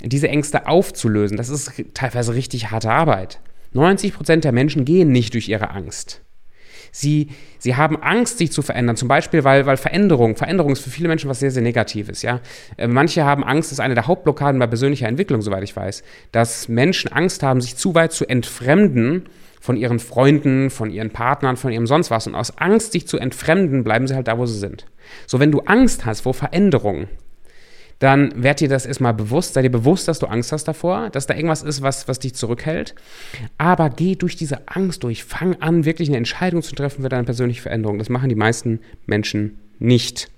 Diese 0.00 0.28
Ängste 0.28 0.66
aufzulösen, 0.66 1.36
das 1.36 1.48
ist 1.48 1.72
teilweise 1.94 2.34
richtig 2.34 2.70
harte 2.70 2.90
Arbeit. 2.90 3.40
90 3.72 4.12
Prozent 4.12 4.44
der 4.44 4.52
Menschen 4.52 4.84
gehen 4.84 5.10
nicht 5.10 5.34
durch 5.34 5.48
ihre 5.48 5.70
Angst. 5.70 6.22
Sie, 6.96 7.28
sie 7.58 7.76
haben 7.76 8.02
Angst, 8.02 8.38
sich 8.38 8.50
zu 8.50 8.62
verändern. 8.62 8.96
Zum 8.96 9.06
Beispiel, 9.06 9.44
weil, 9.44 9.66
weil 9.66 9.76
Veränderung, 9.76 10.34
Veränderung 10.34 10.72
ist 10.72 10.80
für 10.80 10.88
viele 10.88 11.08
Menschen 11.08 11.28
was 11.28 11.40
sehr, 11.40 11.50
sehr 11.50 11.62
Negatives. 11.62 12.22
Ja? 12.22 12.40
Äh, 12.78 12.88
manche 12.88 13.22
haben 13.22 13.44
Angst, 13.44 13.70
das 13.70 13.74
ist 13.74 13.80
eine 13.80 13.94
der 13.94 14.06
Hauptblockaden 14.06 14.58
bei 14.58 14.66
persönlicher 14.66 15.06
Entwicklung, 15.06 15.42
soweit 15.42 15.62
ich 15.62 15.76
weiß, 15.76 16.02
dass 16.32 16.68
Menschen 16.68 17.12
Angst 17.12 17.42
haben, 17.42 17.60
sich 17.60 17.76
zu 17.76 17.94
weit 17.94 18.12
zu 18.12 18.24
entfremden 18.26 19.24
von 19.60 19.76
ihren 19.76 19.98
Freunden, 19.98 20.70
von 20.70 20.90
ihren 20.90 21.10
Partnern, 21.10 21.58
von 21.58 21.70
ihrem 21.70 21.86
sonst 21.86 22.10
was. 22.10 22.26
Und 22.26 22.34
aus 22.34 22.56
Angst, 22.56 22.92
sich 22.92 23.06
zu 23.06 23.18
entfremden, 23.18 23.84
bleiben 23.84 24.06
sie 24.06 24.14
halt 24.14 24.28
da, 24.28 24.38
wo 24.38 24.46
sie 24.46 24.58
sind. 24.58 24.86
So, 25.26 25.38
wenn 25.38 25.52
du 25.52 25.60
Angst 25.60 26.06
hast 26.06 26.22
vor 26.22 26.32
Veränderung, 26.32 27.08
dann 27.98 28.42
werd 28.42 28.60
dir 28.60 28.68
das 28.68 28.84
erstmal 28.84 29.14
bewusst, 29.14 29.54
sei 29.54 29.62
dir 29.62 29.70
bewusst, 29.70 30.06
dass 30.06 30.18
du 30.18 30.26
Angst 30.26 30.52
hast 30.52 30.64
davor, 30.64 31.08
dass 31.10 31.26
da 31.26 31.34
irgendwas 31.34 31.62
ist, 31.62 31.80
was, 31.80 32.08
was 32.08 32.18
dich 32.18 32.34
zurückhält. 32.34 32.94
Aber 33.56 33.88
geh 33.88 34.16
durch 34.16 34.36
diese 34.36 34.68
Angst 34.68 35.02
durch, 35.02 35.24
fang 35.24 35.60
an, 35.62 35.84
wirklich 35.84 36.08
eine 36.08 36.18
Entscheidung 36.18 36.62
zu 36.62 36.74
treffen 36.74 37.02
für 37.02 37.08
deine 37.08 37.24
persönliche 37.24 37.62
Veränderung. 37.62 37.98
Das 37.98 38.10
machen 38.10 38.28
die 38.28 38.34
meisten 38.34 38.80
Menschen 39.06 39.58
nicht. 39.78 40.28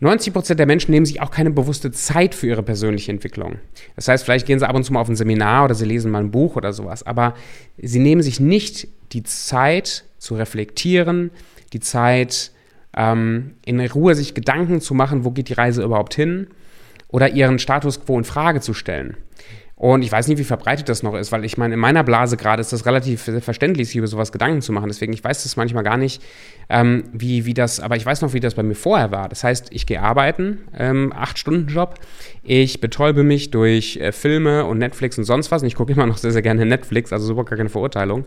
90% 0.00 0.54
der 0.54 0.66
Menschen 0.66 0.90
nehmen 0.90 1.06
sich 1.06 1.20
auch 1.20 1.30
keine 1.30 1.50
bewusste 1.50 1.90
Zeit 1.90 2.34
für 2.34 2.46
ihre 2.46 2.62
persönliche 2.62 3.10
Entwicklung. 3.10 3.58
Das 3.96 4.06
heißt, 4.06 4.24
vielleicht 4.24 4.46
gehen 4.46 4.58
sie 4.58 4.68
ab 4.68 4.76
und 4.76 4.84
zu 4.84 4.92
mal 4.92 5.00
auf 5.00 5.08
ein 5.08 5.16
Seminar 5.16 5.64
oder 5.64 5.74
sie 5.74 5.86
lesen 5.86 6.10
mal 6.10 6.20
ein 6.20 6.30
Buch 6.30 6.56
oder 6.56 6.72
sowas, 6.72 7.04
aber 7.04 7.34
sie 7.78 8.00
nehmen 8.00 8.22
sich 8.22 8.38
nicht 8.38 8.88
die 9.12 9.22
Zeit 9.22 10.04
zu 10.18 10.34
reflektieren, 10.34 11.30
die 11.72 11.80
Zeit 11.80 12.50
ähm, 12.96 13.54
in 13.64 13.80
Ruhe 13.80 14.14
sich 14.14 14.34
Gedanken 14.34 14.80
zu 14.80 14.94
machen, 14.94 15.24
wo 15.24 15.30
geht 15.30 15.48
die 15.48 15.54
Reise 15.54 15.82
überhaupt 15.82 16.14
hin 16.14 16.48
oder 17.08 17.30
ihren 17.30 17.58
Status 17.58 18.04
quo 18.04 18.18
in 18.18 18.24
Frage 18.24 18.60
zu 18.60 18.74
stellen. 18.74 19.16
Und 19.76 20.02
ich 20.02 20.12
weiß 20.12 20.28
nicht, 20.28 20.38
wie 20.38 20.44
verbreitet 20.44 20.88
das 20.88 21.02
noch 21.02 21.14
ist, 21.14 21.32
weil 21.32 21.44
ich 21.44 21.58
meine, 21.58 21.74
in 21.74 21.80
meiner 21.80 22.04
Blase 22.04 22.36
gerade 22.36 22.60
ist 22.60 22.72
das 22.72 22.86
relativ 22.86 23.22
verständlich, 23.40 23.88
sich 23.88 23.96
über 23.96 24.06
sowas 24.06 24.30
Gedanken 24.30 24.62
zu 24.62 24.72
machen. 24.72 24.86
Deswegen, 24.86 25.12
ich 25.12 25.24
weiß 25.24 25.42
das 25.42 25.56
manchmal 25.56 25.82
gar 25.82 25.96
nicht, 25.96 26.22
ähm, 26.68 27.04
wie, 27.12 27.44
wie 27.44 27.54
das, 27.54 27.80
aber 27.80 27.96
ich 27.96 28.06
weiß 28.06 28.22
noch, 28.22 28.32
wie 28.34 28.40
das 28.40 28.54
bei 28.54 28.62
mir 28.62 28.76
vorher 28.76 29.10
war. 29.10 29.28
Das 29.28 29.42
heißt, 29.42 29.68
ich 29.72 29.86
gehe 29.86 30.00
arbeiten, 30.00 30.58
ähm, 30.78 31.12
acht 31.14 31.38
Stunden 31.38 31.66
Job, 31.66 31.96
ich 32.44 32.80
betäube 32.80 33.24
mich 33.24 33.50
durch 33.50 33.96
äh, 33.96 34.12
Filme 34.12 34.64
und 34.64 34.78
Netflix 34.78 35.18
und 35.18 35.24
sonst 35.24 35.50
was. 35.50 35.62
Und 35.62 35.68
ich 35.68 35.74
gucke 35.74 35.92
immer 35.92 36.06
noch 36.06 36.18
sehr, 36.18 36.30
sehr 36.30 36.42
gerne 36.42 36.64
Netflix, 36.64 37.12
also 37.12 37.26
super 37.26 37.44
gar 37.44 37.56
keine 37.56 37.68
Verurteilung. 37.68 38.26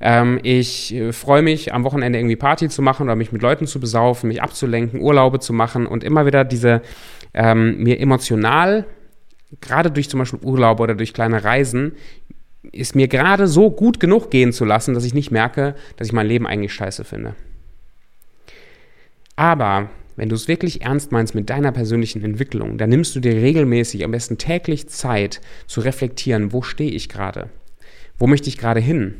Ähm, 0.00 0.38
ich 0.42 0.94
äh, 0.94 1.12
freue 1.12 1.42
mich, 1.42 1.74
am 1.74 1.84
Wochenende 1.84 2.18
irgendwie 2.18 2.36
Party 2.36 2.68
zu 2.68 2.82
machen 2.82 3.04
oder 3.04 3.16
mich 3.16 3.32
mit 3.32 3.42
Leuten 3.42 3.66
zu 3.66 3.80
besaufen, 3.80 4.28
mich 4.28 4.42
abzulenken, 4.42 5.00
Urlaube 5.00 5.40
zu 5.40 5.52
machen 5.52 5.86
und 5.86 6.04
immer 6.04 6.24
wieder 6.26 6.44
diese 6.44 6.82
ähm, 7.34 7.82
mir 7.82 8.00
emotional, 8.00 8.84
gerade 9.60 9.90
durch 9.90 10.08
zum 10.08 10.18
Beispiel 10.18 10.40
Urlaube 10.42 10.82
oder 10.82 10.94
durch 10.94 11.12
kleine 11.12 11.42
Reisen, 11.42 11.92
ist 12.72 12.94
mir 12.94 13.08
gerade 13.08 13.46
so 13.46 13.70
gut 13.70 13.98
genug 14.00 14.30
gehen 14.30 14.52
zu 14.52 14.64
lassen, 14.64 14.94
dass 14.94 15.04
ich 15.04 15.14
nicht 15.14 15.30
merke, 15.30 15.74
dass 15.96 16.08
ich 16.08 16.12
mein 16.12 16.26
Leben 16.26 16.46
eigentlich 16.46 16.74
scheiße 16.74 17.04
finde. 17.04 17.34
Aber 19.36 19.88
wenn 20.16 20.28
du 20.28 20.34
es 20.34 20.48
wirklich 20.48 20.82
ernst 20.82 21.12
meinst 21.12 21.34
mit 21.34 21.48
deiner 21.48 21.70
persönlichen 21.70 22.24
Entwicklung, 22.24 22.76
dann 22.76 22.90
nimmst 22.90 23.14
du 23.14 23.20
dir 23.20 23.34
regelmäßig, 23.34 24.04
am 24.04 24.10
besten 24.10 24.36
täglich 24.36 24.88
Zeit 24.88 25.40
zu 25.66 25.80
reflektieren, 25.80 26.52
wo 26.52 26.62
stehe 26.62 26.90
ich 26.90 27.08
gerade? 27.08 27.48
Wo 28.18 28.26
möchte 28.26 28.48
ich 28.48 28.58
gerade 28.58 28.80
hin? 28.80 29.14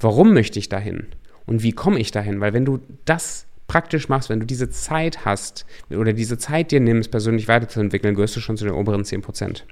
Warum 0.00 0.34
möchte 0.34 0.58
ich 0.58 0.68
dahin? 0.68 1.06
Und 1.46 1.62
wie 1.62 1.72
komme 1.72 1.98
ich 1.98 2.10
dahin? 2.10 2.40
Weil 2.40 2.52
wenn 2.52 2.64
du 2.64 2.80
das 3.04 3.46
praktisch 3.66 4.08
machst, 4.08 4.28
wenn 4.28 4.40
du 4.40 4.46
diese 4.46 4.70
Zeit 4.70 5.24
hast 5.24 5.66
oder 5.90 6.12
diese 6.12 6.38
Zeit 6.38 6.70
dir 6.70 6.80
nimmst, 6.80 7.10
persönlich 7.10 7.48
weiterzuentwickeln, 7.48 8.14
gehörst 8.14 8.36
du 8.36 8.40
schon 8.40 8.56
zu 8.56 8.64
den 8.64 8.74
oberen 8.74 9.02
10%. 9.02 9.62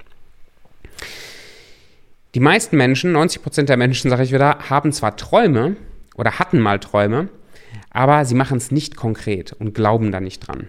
Die 2.33 2.39
meisten 2.39 2.77
Menschen, 2.77 3.15
90% 3.15 3.63
der 3.63 3.77
Menschen, 3.77 4.09
sage 4.09 4.23
ich 4.23 4.33
wieder, 4.33 4.69
haben 4.69 4.91
zwar 4.91 5.15
Träume 5.15 5.75
oder 6.15 6.39
hatten 6.39 6.59
mal 6.59 6.79
Träume, 6.79 7.29
aber 7.91 8.25
sie 8.25 8.35
machen 8.35 8.57
es 8.57 8.71
nicht 8.71 8.95
konkret 8.95 9.53
und 9.53 9.75
glauben 9.75 10.11
da 10.11 10.19
nicht 10.19 10.39
dran. 10.39 10.67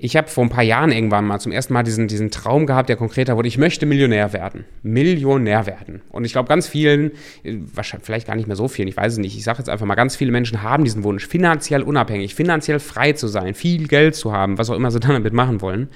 Ich 0.00 0.16
habe 0.16 0.28
vor 0.28 0.44
ein 0.44 0.48
paar 0.48 0.62
Jahren 0.62 0.92
irgendwann 0.92 1.26
mal 1.26 1.40
zum 1.40 1.50
ersten 1.50 1.72
Mal 1.72 1.82
diesen, 1.82 2.06
diesen 2.06 2.30
Traum 2.30 2.66
gehabt, 2.66 2.88
der 2.88 2.94
konkreter 2.94 3.36
wurde. 3.36 3.48
Ich 3.48 3.58
möchte 3.58 3.84
Millionär 3.84 4.32
werden. 4.32 4.64
Millionär 4.84 5.66
werden. 5.66 6.02
Und 6.10 6.24
ich 6.24 6.30
glaube, 6.30 6.48
ganz 6.48 6.68
vielen, 6.68 7.10
äh, 7.42 7.56
wahrscheinlich 7.74 8.06
vielleicht 8.06 8.26
gar 8.28 8.36
nicht 8.36 8.46
mehr 8.46 8.54
so 8.54 8.68
vielen, 8.68 8.86
ich 8.86 8.96
weiß 8.96 9.14
es 9.14 9.18
nicht. 9.18 9.36
Ich 9.36 9.42
sage 9.42 9.58
jetzt 9.58 9.68
einfach 9.68 9.86
mal, 9.86 9.96
ganz 9.96 10.14
viele 10.14 10.30
Menschen 10.30 10.62
haben 10.62 10.84
diesen 10.84 11.02
Wunsch, 11.02 11.26
finanziell 11.26 11.82
unabhängig, 11.82 12.36
finanziell 12.36 12.78
frei 12.78 13.12
zu 13.14 13.26
sein, 13.26 13.54
viel 13.54 13.88
Geld 13.88 14.14
zu 14.14 14.32
haben, 14.32 14.56
was 14.56 14.70
auch 14.70 14.76
immer 14.76 14.92
sie 14.92 15.00
dann 15.00 15.10
damit 15.14 15.32
machen 15.32 15.60
wollen. 15.60 15.88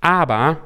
Aber 0.00 0.58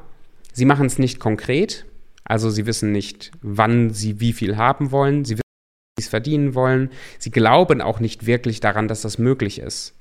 sie 0.51 0.65
machen 0.65 0.87
es 0.87 0.97
nicht 0.97 1.19
konkret. 1.19 1.85
Also 2.23 2.49
sie 2.49 2.65
wissen 2.65 2.91
nicht, 2.91 3.31
wann 3.43 3.91
sie 3.91 4.19
wie 4.19 4.33
viel 4.33 4.57
haben 4.57 4.91
wollen. 4.91 5.25
Sie 5.25 5.35
wissen, 5.35 5.43
wie 5.43 6.01
sie 6.01 6.05
es 6.07 6.09
verdienen 6.09 6.55
wollen. 6.55 6.89
Sie 7.19 7.29
glauben 7.29 7.81
auch 7.81 7.99
nicht 7.99 8.25
wirklich 8.25 8.61
daran, 8.61 8.87
dass 8.87 9.03
das 9.03 9.19
möglich 9.19 9.59
ist. 9.59 9.93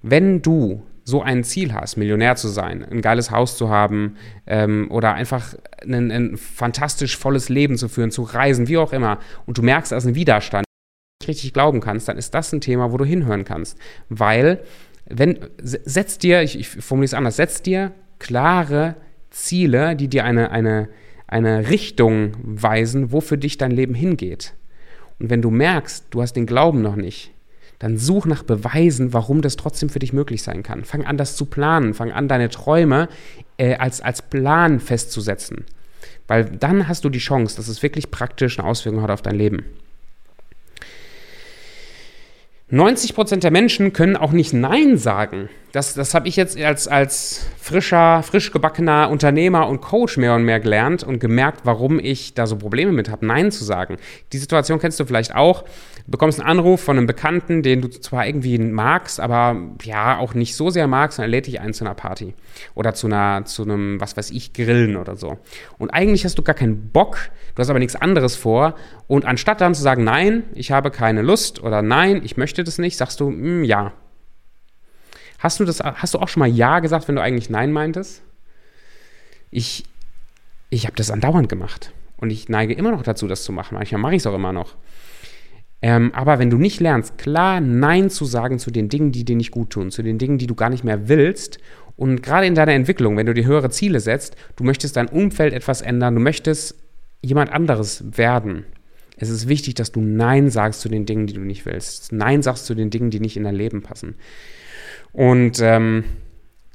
Wenn 0.00 0.40
du 0.40 0.82
so 1.08 1.22
ein 1.22 1.42
Ziel 1.42 1.72
hast, 1.72 1.96
Millionär 1.96 2.36
zu 2.36 2.48
sein, 2.48 2.84
ein 2.84 3.00
geiles 3.00 3.30
Haus 3.30 3.56
zu 3.56 3.70
haben 3.70 4.16
ähm, 4.46 4.90
oder 4.90 5.14
einfach 5.14 5.54
ein, 5.82 6.10
ein 6.10 6.36
fantastisch 6.36 7.16
volles 7.16 7.48
Leben 7.48 7.78
zu 7.78 7.88
führen, 7.88 8.10
zu 8.10 8.24
reisen, 8.24 8.68
wie 8.68 8.76
auch 8.76 8.92
immer, 8.92 9.18
und 9.46 9.56
du 9.56 9.62
merkst, 9.62 9.90
da 9.90 9.96
ist 9.96 10.04
ein 10.04 10.14
Widerstand, 10.14 10.66
richtig 11.26 11.54
glauben 11.54 11.80
kannst, 11.80 12.08
dann 12.08 12.18
ist 12.18 12.34
das 12.34 12.52
ein 12.52 12.60
Thema, 12.60 12.92
wo 12.92 12.98
du 12.98 13.06
hinhören 13.06 13.46
kannst. 13.46 13.78
Weil, 14.10 14.60
wenn, 15.06 15.38
setz 15.62 16.18
dir, 16.18 16.42
ich, 16.42 16.58
ich 16.58 16.68
formuliere 16.68 17.06
es 17.06 17.14
anders, 17.14 17.36
setz 17.36 17.62
dir 17.62 17.92
klare 18.18 18.94
Ziele, 19.30 19.96
die 19.96 20.08
dir 20.08 20.26
eine, 20.26 20.50
eine, 20.50 20.90
eine 21.26 21.70
Richtung 21.70 22.32
weisen, 22.42 23.12
wo 23.12 23.22
für 23.22 23.38
dich 23.38 23.56
dein 23.56 23.70
Leben 23.70 23.94
hingeht. 23.94 24.52
Und 25.18 25.30
wenn 25.30 25.40
du 25.40 25.50
merkst, 25.50 26.08
du 26.10 26.20
hast 26.20 26.34
den 26.34 26.44
Glauben 26.44 26.82
noch 26.82 26.96
nicht, 26.96 27.32
dann 27.78 27.96
such 27.96 28.26
nach 28.26 28.42
Beweisen, 28.42 29.12
warum 29.12 29.40
das 29.40 29.56
trotzdem 29.56 29.88
für 29.88 30.00
dich 30.00 30.12
möglich 30.12 30.42
sein 30.42 30.62
kann. 30.62 30.84
Fang 30.84 31.04
an, 31.04 31.16
das 31.16 31.36
zu 31.36 31.46
planen. 31.46 31.94
Fang 31.94 32.10
an, 32.10 32.28
deine 32.28 32.48
Träume 32.48 33.08
äh, 33.56 33.76
als, 33.76 34.00
als 34.00 34.22
Plan 34.22 34.80
festzusetzen. 34.80 35.64
Weil 36.26 36.44
dann 36.44 36.88
hast 36.88 37.04
du 37.04 37.08
die 37.08 37.20
Chance, 37.20 37.56
dass 37.56 37.68
es 37.68 37.82
wirklich 37.82 38.10
praktisch 38.10 38.58
eine 38.58 38.68
Auswirkung 38.68 39.02
hat 39.02 39.10
auf 39.10 39.22
dein 39.22 39.36
Leben. 39.36 39.64
90% 42.70 43.38
der 43.38 43.50
Menschen 43.50 43.92
können 43.92 44.16
auch 44.16 44.32
nicht 44.32 44.52
Nein 44.52 44.98
sagen. 44.98 45.48
Das, 45.72 45.92
das 45.92 46.14
habe 46.14 46.28
ich 46.28 46.36
jetzt 46.36 46.58
als, 46.58 46.88
als 46.88 47.46
frischer, 47.60 48.22
frisch 48.22 48.50
gebackener 48.52 49.10
Unternehmer 49.10 49.68
und 49.68 49.82
Coach 49.82 50.16
mehr 50.16 50.34
und 50.34 50.44
mehr 50.44 50.60
gelernt 50.60 51.04
und 51.04 51.18
gemerkt, 51.18 51.60
warum 51.64 51.98
ich 51.98 52.32
da 52.32 52.46
so 52.46 52.56
Probleme 52.56 52.92
mit 52.92 53.10
habe, 53.10 53.26
Nein 53.26 53.50
zu 53.50 53.64
sagen. 53.64 53.98
Die 54.32 54.38
Situation 54.38 54.78
kennst 54.78 54.98
du 54.98 55.04
vielleicht 55.04 55.34
auch. 55.34 55.64
Du 56.06 56.12
bekommst 56.12 56.40
einen 56.40 56.48
Anruf 56.48 56.80
von 56.80 56.96
einem 56.96 57.06
Bekannten, 57.06 57.62
den 57.62 57.82
du 57.82 57.88
zwar 57.88 58.26
irgendwie 58.26 58.58
magst, 58.58 59.20
aber 59.20 59.56
ja 59.82 60.16
auch 60.16 60.32
nicht 60.32 60.56
so 60.56 60.70
sehr 60.70 60.86
magst, 60.86 61.18
und 61.18 61.24
er 61.24 61.28
lädt 61.28 61.46
dich 61.46 61.60
ein 61.60 61.74
zu 61.74 61.84
einer 61.84 61.94
Party 61.94 62.32
oder 62.74 62.94
zu, 62.94 63.08
einer, 63.08 63.44
zu 63.44 63.64
einem, 63.64 64.00
was 64.00 64.16
weiß 64.16 64.30
ich, 64.30 64.54
Grillen 64.54 64.96
oder 64.96 65.16
so. 65.16 65.36
Und 65.76 65.90
eigentlich 65.90 66.24
hast 66.24 66.38
du 66.38 66.42
gar 66.42 66.54
keinen 66.54 66.88
Bock, 66.88 67.18
du 67.54 67.60
hast 67.60 67.68
aber 67.68 67.78
nichts 67.78 67.94
anderes 67.94 68.36
vor. 68.36 68.74
Und 69.06 69.26
anstatt 69.26 69.60
dann 69.60 69.74
zu 69.74 69.82
sagen, 69.82 70.02
nein, 70.02 70.44
ich 70.54 70.72
habe 70.72 70.90
keine 70.90 71.20
Lust 71.20 71.62
oder 71.62 71.82
nein, 71.82 72.22
ich 72.24 72.38
möchte 72.38 72.64
das 72.64 72.78
nicht, 72.78 72.96
sagst 72.96 73.20
du, 73.20 73.28
mm, 73.28 73.64
ja. 73.64 73.92
Hast 75.38 75.60
du, 75.60 75.64
das, 75.64 75.80
hast 75.80 76.14
du 76.14 76.18
auch 76.18 76.28
schon 76.28 76.40
mal 76.40 76.48
Ja 76.48 76.80
gesagt, 76.80 77.08
wenn 77.08 77.14
du 77.14 77.22
eigentlich 77.22 77.48
Nein 77.48 77.72
meintest? 77.72 78.22
Ich, 79.50 79.84
ich 80.70 80.86
habe 80.86 80.96
das 80.96 81.10
andauernd 81.10 81.48
gemacht. 81.48 81.92
Und 82.16 82.30
ich 82.30 82.48
neige 82.48 82.74
immer 82.74 82.90
noch 82.90 83.02
dazu, 83.02 83.28
das 83.28 83.44
zu 83.44 83.52
machen. 83.52 83.76
Manchmal 83.76 84.00
mache 84.00 84.14
ich 84.16 84.22
es 84.22 84.26
auch 84.26 84.34
immer 84.34 84.52
noch. 84.52 84.74
Ähm, 85.80 86.12
aber 86.12 86.40
wenn 86.40 86.50
du 86.50 86.58
nicht 86.58 86.80
lernst, 86.80 87.18
klar 87.18 87.60
Nein 87.60 88.10
zu 88.10 88.24
sagen 88.24 88.58
zu 88.58 88.72
den 88.72 88.88
Dingen, 88.88 89.12
die 89.12 89.24
dir 89.24 89.36
nicht 89.36 89.52
gut 89.52 89.70
tun, 89.70 89.92
zu 89.92 90.02
den 90.02 90.18
Dingen, 90.18 90.38
die 90.38 90.48
du 90.48 90.56
gar 90.56 90.70
nicht 90.70 90.82
mehr 90.82 91.08
willst, 91.08 91.58
und 91.94 92.22
gerade 92.22 92.46
in 92.46 92.54
deiner 92.54 92.72
Entwicklung, 92.72 93.16
wenn 93.16 93.26
du 93.26 93.34
dir 93.34 93.44
höhere 93.44 93.70
Ziele 93.70 93.98
setzt, 93.98 94.36
du 94.54 94.62
möchtest 94.62 94.96
dein 94.96 95.08
Umfeld 95.08 95.52
etwas 95.52 95.80
ändern, 95.80 96.14
du 96.14 96.20
möchtest 96.20 96.76
jemand 97.22 97.52
anderes 97.52 98.04
werden. 98.16 98.64
Es 99.16 99.30
ist 99.30 99.48
wichtig, 99.48 99.74
dass 99.74 99.90
du 99.90 100.00
Nein 100.00 100.48
sagst 100.48 100.80
zu 100.80 100.88
den 100.88 101.06
Dingen, 101.06 101.26
die 101.26 101.34
du 101.34 101.40
nicht 101.40 101.66
willst. 101.66 102.12
Nein 102.12 102.42
sagst 102.42 102.66
zu 102.66 102.76
den 102.76 102.90
Dingen, 102.90 103.10
die 103.10 103.18
nicht 103.18 103.36
in 103.36 103.42
dein 103.42 103.56
Leben 103.56 103.82
passen. 103.82 104.14
Und 105.12 105.60
ähm, 105.60 106.04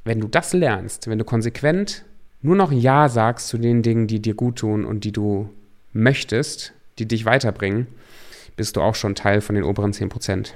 wenn 0.04 0.20
du 0.20 0.28
das 0.28 0.54
lernst, 0.54 1.08
wenn 1.08 1.18
du 1.20 1.26
konsequent 1.26 2.06
nur 2.42 2.56
noch 2.56 2.72
Ja 2.72 3.10
sagst 3.10 3.48
zu 3.48 3.58
den 3.58 3.82
Dingen, 3.82 4.08
die 4.08 4.22
dir 4.22 4.34
gut 4.34 4.58
tun 4.58 4.86
und 4.86 5.04
die 5.06 5.12
du 5.12 5.50
möchtest, 5.94 6.74
die 7.00 7.08
dich 7.08 7.26
weiterbringen, 7.26 7.88
bist 8.56 8.76
du 8.76 8.82
auch 8.82 8.96
schon 8.96 9.16
Teil 9.16 9.42
von 9.42 9.56
den 9.56 9.64
oberen 9.64 9.94
10%. 9.94 10.52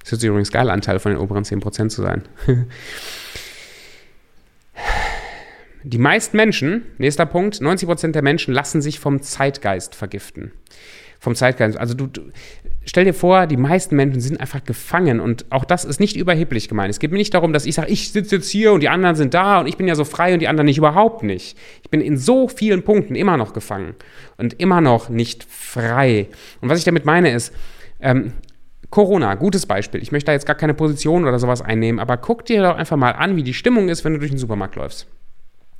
Das 0.00 0.12
hört 0.12 0.20
sich 0.20 0.28
übrigens 0.28 0.52
geil 0.52 0.68
an, 0.68 0.80
Teil 0.80 0.98
von 0.98 1.12
den 1.12 1.20
oberen 1.20 1.44
10% 1.44 1.88
zu 1.88 2.02
sein. 2.02 2.22
Die 5.84 5.98
meisten 5.98 6.36
Menschen, 6.36 6.86
nächster 6.98 7.26
Punkt, 7.26 7.56
90% 7.56 8.12
der 8.12 8.22
Menschen 8.22 8.54
lassen 8.54 8.80
sich 8.80 9.00
vom 9.00 9.20
Zeitgeist 9.20 9.96
vergiften. 9.96 10.52
Vom 11.22 11.36
Zeitgeist. 11.36 11.78
Also 11.78 11.94
du, 11.94 12.08
du, 12.08 12.22
stell 12.84 13.04
dir 13.04 13.14
vor, 13.14 13.46
die 13.46 13.56
meisten 13.56 13.94
Menschen 13.94 14.20
sind 14.20 14.40
einfach 14.40 14.64
gefangen 14.64 15.20
und 15.20 15.46
auch 15.50 15.64
das 15.64 15.84
ist 15.84 16.00
nicht 16.00 16.16
überheblich 16.16 16.68
gemeint. 16.68 16.90
Es 16.90 16.98
geht 16.98 17.12
mir 17.12 17.16
nicht 17.16 17.32
darum, 17.32 17.52
dass 17.52 17.64
ich 17.64 17.76
sage, 17.76 17.92
ich 17.92 18.10
sitze 18.10 18.34
jetzt 18.34 18.50
hier 18.50 18.72
und 18.72 18.80
die 18.80 18.88
anderen 18.88 19.14
sind 19.14 19.32
da 19.32 19.60
und 19.60 19.68
ich 19.68 19.76
bin 19.76 19.86
ja 19.86 19.94
so 19.94 20.02
frei 20.02 20.34
und 20.34 20.40
die 20.40 20.48
anderen 20.48 20.66
nicht, 20.66 20.78
überhaupt 20.78 21.22
nicht. 21.22 21.56
Ich 21.84 21.90
bin 21.90 22.00
in 22.00 22.16
so 22.16 22.48
vielen 22.48 22.82
Punkten 22.82 23.14
immer 23.14 23.36
noch 23.36 23.52
gefangen 23.52 23.94
und 24.36 24.54
immer 24.54 24.80
noch 24.80 25.10
nicht 25.10 25.46
frei. 25.48 26.26
Und 26.60 26.70
was 26.70 26.80
ich 26.80 26.84
damit 26.84 27.04
meine 27.04 27.30
ist, 27.32 27.54
ähm, 28.00 28.32
Corona, 28.90 29.36
gutes 29.36 29.64
Beispiel. 29.64 30.02
Ich 30.02 30.10
möchte 30.10 30.26
da 30.26 30.32
jetzt 30.32 30.46
gar 30.46 30.56
keine 30.56 30.74
Position 30.74 31.22
oder 31.24 31.38
sowas 31.38 31.62
einnehmen, 31.62 32.00
aber 32.00 32.16
guck 32.16 32.46
dir 32.46 32.62
doch 32.62 32.76
einfach 32.76 32.96
mal 32.96 33.12
an, 33.12 33.36
wie 33.36 33.44
die 33.44 33.54
Stimmung 33.54 33.88
ist, 33.88 34.04
wenn 34.04 34.14
du 34.14 34.18
durch 34.18 34.32
den 34.32 34.38
Supermarkt 34.38 34.74
läufst. 34.74 35.06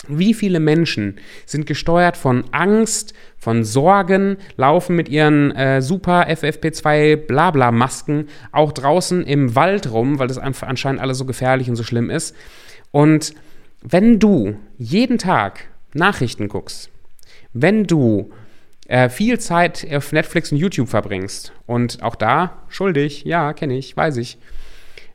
Wie 0.09 0.35
viele 0.35 0.59
Menschen 0.59 1.21
sind 1.47 1.64
gesteuert 1.66 2.16
von 2.16 2.44
Angst, 2.50 3.14
von 3.38 3.62
Sorgen, 3.62 4.37
laufen 4.56 4.97
mit 4.97 5.09
ihren 5.09 5.52
äh, 5.52 5.80
super 5.80 6.26
FFP2 6.28 7.16
Blabla 7.16 7.71
Masken 7.71 8.26
auch 8.50 8.73
draußen 8.73 9.23
im 9.23 9.54
Wald 9.54 9.92
rum, 9.92 10.18
weil 10.18 10.26
das 10.26 10.38
anscheinend 10.38 11.00
alles 11.00 11.18
so 11.18 11.25
gefährlich 11.25 11.71
und 11.71 11.76
so 11.76 11.85
schlimm 11.85 12.11
ist. 12.11 12.35
Und 12.90 13.35
wenn 13.80 14.18
du 14.18 14.56
jeden 14.76 15.18
Tag 15.18 15.68
Nachrichten 15.94 16.49
guckst, 16.49 16.90
wenn 17.52 17.85
du 17.85 18.32
äh, 18.88 19.09
viel 19.09 19.38
Zeit 19.38 19.87
auf 19.92 20.12
Netflix 20.12 20.50
und 20.50 20.59
YouTube 20.59 20.88
verbringst 20.88 21.52
und 21.66 22.02
auch 22.02 22.16
da 22.16 22.64
schuldig, 22.68 23.25
ja, 23.25 23.52
kenne 23.52 23.78
ich, 23.78 23.97
weiß 23.97 24.16
ich, 24.16 24.38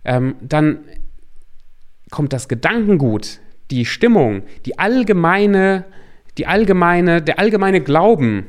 ähm, 0.05 0.35
dann 0.41 0.79
kommt 2.09 2.31
das 2.31 2.47
Gedankengut 2.47 3.39
die 3.71 3.85
Stimmung, 3.85 4.43
die 4.65 4.79
allgemeine, 4.79 5.85
die 6.37 6.47
allgemeine, 6.47 7.21
der 7.21 7.39
allgemeine 7.39 7.81
Glauben 7.81 8.45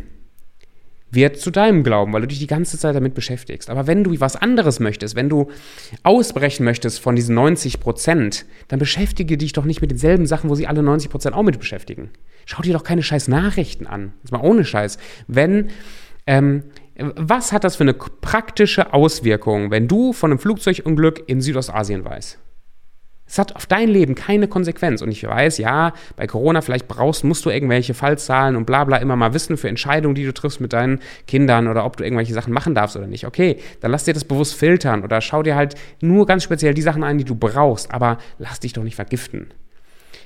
wird 1.10 1.38
zu 1.38 1.50
deinem 1.50 1.84
Glauben, 1.84 2.12
weil 2.12 2.20
du 2.20 2.26
dich 2.26 2.38
die 2.38 2.46
ganze 2.46 2.78
Zeit 2.78 2.94
damit 2.94 3.14
beschäftigst. 3.14 3.70
Aber 3.70 3.86
wenn 3.86 4.04
du 4.04 4.18
was 4.20 4.36
anderes 4.36 4.78
möchtest, 4.78 5.16
wenn 5.16 5.28
du 5.28 5.48
ausbrechen 6.02 6.64
möchtest 6.64 7.00
von 7.00 7.16
diesen 7.16 7.34
90 7.34 7.80
Prozent, 7.80 8.44
dann 8.68 8.78
beschäftige 8.78 9.38
dich 9.38 9.52
doch 9.52 9.64
nicht 9.64 9.80
mit 9.80 9.90
denselben 9.90 10.26
Sachen, 10.26 10.50
wo 10.50 10.54
sich 10.54 10.68
alle 10.68 10.82
90 10.82 11.10
Prozent 11.10 11.34
auch 11.34 11.42
mit 11.42 11.58
beschäftigen. 11.58 12.10
Schau 12.44 12.62
dir 12.62 12.74
doch 12.74 12.84
keine 12.84 13.02
scheiß 13.02 13.28
Nachrichten 13.28 13.86
an. 13.86 14.12
Das 14.22 14.32
mal 14.32 14.40
ohne 14.42 14.64
Scheiß. 14.64 14.98
Wenn, 15.26 15.68
ähm, 16.26 16.64
was 16.96 17.52
hat 17.52 17.64
das 17.64 17.76
für 17.76 17.84
eine 17.84 17.94
praktische 17.94 18.92
Auswirkung, 18.92 19.70
wenn 19.70 19.88
du 19.88 20.12
von 20.12 20.30
einem 20.30 20.38
Flugzeugunglück 20.38 21.22
in 21.26 21.40
Südostasien 21.40 22.04
weißt? 22.04 22.38
Es 23.28 23.38
hat 23.38 23.54
auf 23.54 23.66
dein 23.66 23.88
Leben 23.88 24.14
keine 24.14 24.48
Konsequenz. 24.48 25.02
Und 25.02 25.10
ich 25.10 25.22
weiß, 25.22 25.58
ja, 25.58 25.92
bei 26.16 26.26
Corona 26.26 26.62
vielleicht 26.62 26.88
brauchst, 26.88 27.24
musst 27.24 27.44
du 27.44 27.50
irgendwelche 27.50 27.94
Fallzahlen 27.94 28.56
und 28.56 28.64
bla 28.64 28.84
bla 28.84 28.96
immer 28.96 29.16
mal 29.16 29.34
wissen 29.34 29.56
für 29.56 29.68
Entscheidungen, 29.68 30.14
die 30.14 30.24
du 30.24 30.32
triffst 30.32 30.60
mit 30.60 30.72
deinen 30.72 31.00
Kindern 31.26 31.68
oder 31.68 31.84
ob 31.84 31.96
du 31.96 32.04
irgendwelche 32.04 32.32
Sachen 32.32 32.52
machen 32.52 32.74
darfst 32.74 32.96
oder 32.96 33.06
nicht. 33.06 33.26
Okay, 33.26 33.58
dann 33.80 33.90
lass 33.90 34.04
dir 34.04 34.14
das 34.14 34.24
bewusst 34.24 34.54
filtern 34.54 35.04
oder 35.04 35.20
schau 35.20 35.42
dir 35.42 35.56
halt 35.56 35.74
nur 36.00 36.26
ganz 36.26 36.42
speziell 36.42 36.74
die 36.74 36.82
Sachen 36.82 37.04
ein, 37.04 37.18
die 37.18 37.24
du 37.24 37.34
brauchst, 37.34 37.92
aber 37.92 38.18
lass 38.38 38.60
dich 38.60 38.72
doch 38.72 38.82
nicht 38.82 38.96
vergiften. 38.96 39.48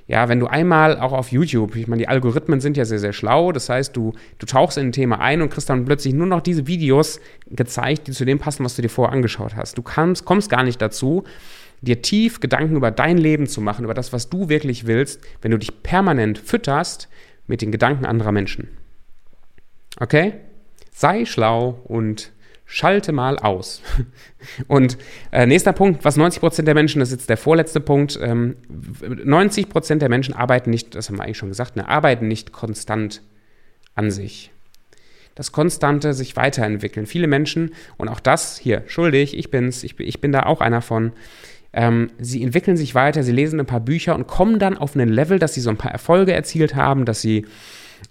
Ja, 0.08 0.28
wenn 0.28 0.40
du 0.40 0.46
einmal 0.46 0.98
auch 0.98 1.12
auf 1.12 1.30
YouTube, 1.30 1.76
ich 1.76 1.86
meine, 1.86 2.00
die 2.00 2.08
Algorithmen 2.08 2.60
sind 2.60 2.76
ja 2.76 2.84
sehr, 2.84 2.98
sehr 2.98 3.12
schlau, 3.12 3.52
das 3.52 3.68
heißt, 3.68 3.96
du, 3.96 4.12
du 4.38 4.46
tauchst 4.46 4.76
in 4.76 4.88
ein 4.88 4.92
Thema 4.92 5.20
ein 5.20 5.42
und 5.42 5.50
kriegst 5.50 5.70
dann 5.70 5.84
plötzlich 5.84 6.12
nur 6.12 6.26
noch 6.26 6.40
diese 6.40 6.66
Videos 6.66 7.20
gezeigt, 7.46 8.08
die 8.08 8.12
zu 8.12 8.24
dem 8.24 8.38
passen, 8.38 8.64
was 8.64 8.74
du 8.74 8.82
dir 8.82 8.88
vorher 8.88 9.12
angeschaut 9.12 9.54
hast. 9.54 9.78
Du 9.78 9.82
kannst, 9.82 10.24
kommst 10.24 10.50
gar 10.50 10.64
nicht 10.64 10.82
dazu, 10.82 11.24
dir 11.82 12.00
tief 12.00 12.40
Gedanken 12.40 12.76
über 12.76 12.90
dein 12.90 13.18
Leben 13.18 13.46
zu 13.46 13.60
machen, 13.60 13.84
über 13.84 13.94
das, 13.94 14.12
was 14.12 14.30
du 14.30 14.48
wirklich 14.48 14.86
willst, 14.86 15.20
wenn 15.42 15.50
du 15.50 15.58
dich 15.58 15.82
permanent 15.82 16.38
fütterst 16.38 17.08
mit 17.46 17.60
den 17.60 17.72
Gedanken 17.72 18.06
anderer 18.06 18.32
Menschen. 18.32 18.68
Okay? 20.00 20.34
Sei 20.92 21.24
schlau 21.24 21.80
und 21.84 22.32
schalte 22.64 23.12
mal 23.12 23.38
aus. 23.38 23.82
Und 24.66 24.96
äh, 25.30 25.46
nächster 25.46 25.74
Punkt, 25.74 26.04
was 26.06 26.16
90% 26.16 26.62
der 26.62 26.74
Menschen, 26.74 27.00
das 27.00 27.10
ist 27.10 27.20
jetzt 27.20 27.28
der 27.28 27.36
vorletzte 27.36 27.80
Punkt, 27.80 28.18
ähm, 28.22 28.56
90% 28.70 29.96
der 29.96 30.08
Menschen 30.08 30.34
arbeiten 30.34 30.70
nicht, 30.70 30.94
das 30.94 31.08
haben 31.08 31.18
wir 31.18 31.24
eigentlich 31.24 31.36
schon 31.36 31.50
gesagt, 31.50 31.76
ne, 31.76 31.86
arbeiten 31.86 32.28
nicht 32.28 32.52
konstant 32.52 33.20
an 33.94 34.10
sich. 34.10 34.50
Das 35.34 35.52
konstante 35.52 36.14
sich 36.14 36.36
weiterentwickeln. 36.36 37.06
Viele 37.06 37.26
Menschen, 37.26 37.74
und 37.98 38.08
auch 38.08 38.20
das 38.20 38.58
hier, 38.58 38.84
schuldig, 38.86 39.36
ich 39.36 39.50
bin's, 39.50 39.84
ich, 39.84 39.98
ich 40.00 40.20
bin 40.20 40.32
da 40.32 40.44
auch 40.44 40.60
einer 40.60 40.80
von, 40.80 41.12
ähm, 41.72 42.10
sie 42.18 42.42
entwickeln 42.42 42.76
sich 42.76 42.94
weiter, 42.94 43.22
sie 43.22 43.32
lesen 43.32 43.60
ein 43.60 43.66
paar 43.66 43.80
Bücher 43.80 44.14
und 44.14 44.26
kommen 44.26 44.58
dann 44.58 44.76
auf 44.76 44.94
ein 44.94 45.08
Level, 45.08 45.38
dass 45.38 45.54
sie 45.54 45.60
so 45.60 45.70
ein 45.70 45.76
paar 45.78 45.92
Erfolge 45.92 46.32
erzielt 46.32 46.74
haben, 46.74 47.04
dass 47.04 47.20
sie 47.20 47.46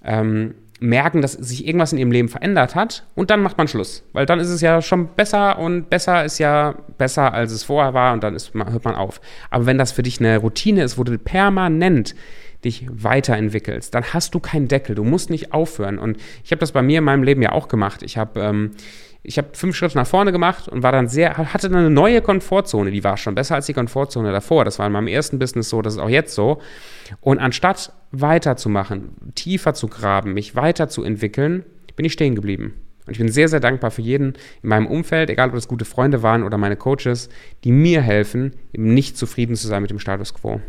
ähm, 0.04 0.56
merken, 0.80 1.22
dass 1.22 1.34
sich 1.34 1.68
irgendwas 1.68 1.94
in 1.94 2.00
ihrem 2.00 2.12
Leben 2.12 2.28
verändert 2.28 2.74
hat 2.74 3.06
und 3.14 3.30
dann 3.30 3.42
macht 3.42 3.58
man 3.58 3.68
Schluss. 3.68 4.04
Weil 4.14 4.26
dann 4.26 4.40
ist 4.40 4.50
es 4.50 4.62
ja 4.62 4.82
schon 4.82 5.10
besser 5.10 5.60
und 5.60 5.90
besser 5.92 6.26
ist 6.26 6.40
ja 6.40 6.76
besser, 6.98 7.34
als 7.34 7.52
es 7.52 7.64
vorher 7.64 7.94
war 7.94 8.14
und 8.14 8.24
dann 8.24 8.36
ist, 8.36 8.54
hört 8.54 8.84
man 8.84 8.96
auf. 8.96 9.22
Aber 9.52 9.68
wenn 9.68 9.78
das 9.78 9.92
für 9.92 10.02
dich 10.02 10.20
eine 10.20 10.40
Routine 10.40 10.84
ist, 10.84 10.98
wo 10.98 11.04
du 11.04 11.18
permanent 11.20 12.16
dich 12.64 12.88
weiterentwickelst, 12.92 13.94
dann 13.94 14.04
hast 14.14 14.34
du 14.36 14.40
keinen 14.40 14.68
Deckel. 14.68 14.96
Du 14.96 15.04
musst 15.04 15.30
nicht 15.30 15.54
aufhören. 15.54 15.98
Und 15.98 16.18
ich 16.44 16.52
habe 16.52 16.60
das 16.60 16.72
bei 16.72 16.82
mir 16.82 17.00
in 17.00 17.04
meinem 17.04 17.24
Leben 17.24 17.42
ja 17.42 17.52
auch 17.52 17.68
gemacht. 17.68 18.04
Ich 18.04 18.18
habe 18.18 18.40
ähm, 18.40 18.72
ich 19.24 19.40
fünf 19.54 19.76
Schritte 19.76 19.98
nach 19.98 20.08
vorne 20.08 20.32
gemacht 20.32 20.68
und 20.68 20.82
war 20.82 20.92
dann 20.92 21.08
sehr, 21.08 21.38
hatte 21.38 21.70
dann 21.70 21.80
eine 21.80 21.90
neue 21.90 22.22
Komfortzone. 22.22 22.90
Die 22.92 23.04
war 23.04 23.18
schon 23.18 23.36
besser 23.36 23.56
als 23.56 23.68
die 23.68 23.74
Komfortzone 23.74 24.32
davor. 24.32 24.66
Das 24.66 24.80
war 24.80 24.88
in 24.88 24.94
meinem 24.94 25.08
ersten 25.08 25.38
Business 25.38 25.70
so, 25.70 25.82
das 25.82 25.94
ist 25.94 26.00
auch 26.00 26.10
jetzt 26.10 26.34
so. 26.34 26.60
Und 27.20 27.40
anstatt 27.40 27.94
weiterzumachen, 28.12 29.16
tiefer 29.36 29.74
zu 29.74 29.88
graben, 29.88 30.34
mich 30.34 30.56
weiterzuentwickeln, 30.56 31.64
bin 31.96 32.06
ich 32.06 32.14
stehen 32.14 32.36
geblieben. 32.36 32.74
Und 33.06 33.14
ich 33.14 33.20
bin 33.20 33.30
sehr, 33.30 33.48
sehr 33.48 33.60
dankbar 33.60 33.92
für 33.92 34.02
jeden 34.02 34.34
in 34.64 34.70
meinem 34.70 34.88
Umfeld, 34.88 35.30
egal 35.30 35.50
ob 35.50 35.56
das 35.56 35.68
gute 35.68 35.86
Freunde 35.86 36.24
waren 36.24 36.44
oder 36.44 36.58
meine 36.58 36.76
Coaches, 36.76 37.30
die 37.64 37.72
mir 37.72 38.02
helfen, 38.02 38.54
eben 38.74 38.94
nicht 38.94 39.18
zufrieden 39.18 39.56
zu 39.56 39.68
sein 39.68 39.82
mit 39.82 39.92
dem 39.92 40.00
Status 40.00 40.34
quo. 40.34 40.62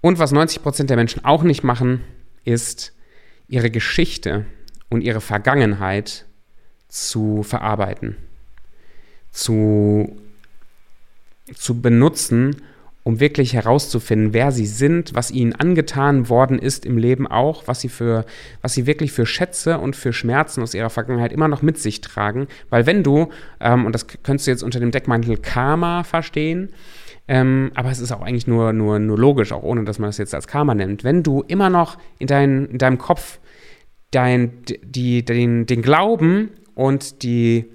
Und 0.00 0.18
was 0.18 0.32
90% 0.32 0.84
der 0.84 0.96
Menschen 0.96 1.24
auch 1.24 1.42
nicht 1.42 1.62
machen, 1.62 2.00
ist 2.44 2.92
ihre 3.48 3.70
Geschichte 3.70 4.46
und 4.88 5.02
ihre 5.02 5.20
Vergangenheit 5.20 6.26
zu 6.88 7.42
verarbeiten, 7.42 8.16
zu, 9.30 10.16
zu 11.54 11.80
benutzen, 11.80 12.62
um 13.02 13.18
wirklich 13.18 13.54
herauszufinden, 13.54 14.34
wer 14.34 14.52
sie 14.52 14.66
sind, 14.66 15.14
was 15.14 15.30
ihnen 15.30 15.54
angetan 15.54 16.28
worden 16.28 16.58
ist 16.58 16.84
im 16.84 16.98
Leben 16.98 17.26
auch, 17.26 17.66
was 17.66 17.80
sie 17.80 17.88
für, 17.88 18.26
was 18.60 18.74
sie 18.74 18.86
wirklich 18.86 19.12
für 19.12 19.24
Schätze 19.24 19.78
und 19.78 19.96
für 19.96 20.12
Schmerzen 20.12 20.62
aus 20.62 20.74
ihrer 20.74 20.90
Vergangenheit 20.90 21.32
immer 21.32 21.48
noch 21.48 21.62
mit 21.62 21.78
sich 21.78 22.02
tragen. 22.02 22.46
Weil 22.68 22.86
wenn 22.86 23.02
du, 23.02 23.30
ähm, 23.60 23.86
und 23.86 23.94
das 23.94 24.06
könntest 24.06 24.46
du 24.46 24.50
jetzt 24.50 24.62
unter 24.62 24.80
dem 24.80 24.90
Deckmantel 24.90 25.38
Karma 25.38 26.04
verstehen, 26.04 26.70
ähm, 27.30 27.70
aber 27.76 27.92
es 27.92 28.00
ist 28.00 28.10
auch 28.10 28.22
eigentlich 28.22 28.48
nur, 28.48 28.72
nur, 28.72 28.98
nur 28.98 29.16
logisch, 29.16 29.52
auch 29.52 29.62
ohne 29.62 29.84
dass 29.84 30.00
man 30.00 30.08
das 30.08 30.18
jetzt 30.18 30.34
als 30.34 30.48
Karma 30.48 30.74
nennt. 30.74 31.04
Wenn 31.04 31.22
du 31.22 31.44
immer 31.46 31.70
noch 31.70 31.96
in, 32.18 32.26
dein, 32.26 32.66
in 32.66 32.78
deinem 32.78 32.98
Kopf 32.98 33.38
dein, 34.10 34.50
die, 34.82 35.24
den, 35.24 35.64
den 35.64 35.80
Glauben 35.80 36.50
und 36.74 37.22
die, 37.22 37.70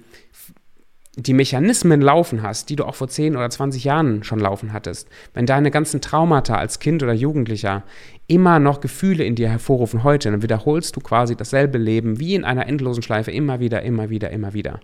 die 1.14 1.32
Mechanismen 1.32 2.02
laufen 2.02 2.42
hast, 2.42 2.68
die 2.68 2.76
du 2.76 2.84
auch 2.84 2.96
vor 2.96 3.08
10 3.08 3.34
oder 3.34 3.48
20 3.48 3.82
Jahren 3.82 4.24
schon 4.24 4.40
laufen 4.40 4.74
hattest, 4.74 5.08
wenn 5.32 5.46
deine 5.46 5.70
ganzen 5.70 6.02
Traumata 6.02 6.56
als 6.56 6.78
Kind 6.78 7.02
oder 7.02 7.14
Jugendlicher 7.14 7.82
immer 8.26 8.58
noch 8.58 8.82
Gefühle 8.82 9.24
in 9.24 9.36
dir 9.36 9.48
hervorrufen 9.48 10.04
heute, 10.04 10.30
dann 10.30 10.42
wiederholst 10.42 10.96
du 10.96 11.00
quasi 11.00 11.34
dasselbe 11.34 11.78
Leben 11.78 12.20
wie 12.20 12.34
in 12.34 12.44
einer 12.44 12.66
endlosen 12.66 13.02
Schleife 13.02 13.30
immer 13.30 13.58
wieder, 13.58 13.80
immer 13.80 14.10
wieder, 14.10 14.28
immer 14.28 14.52
wieder. 14.52 14.80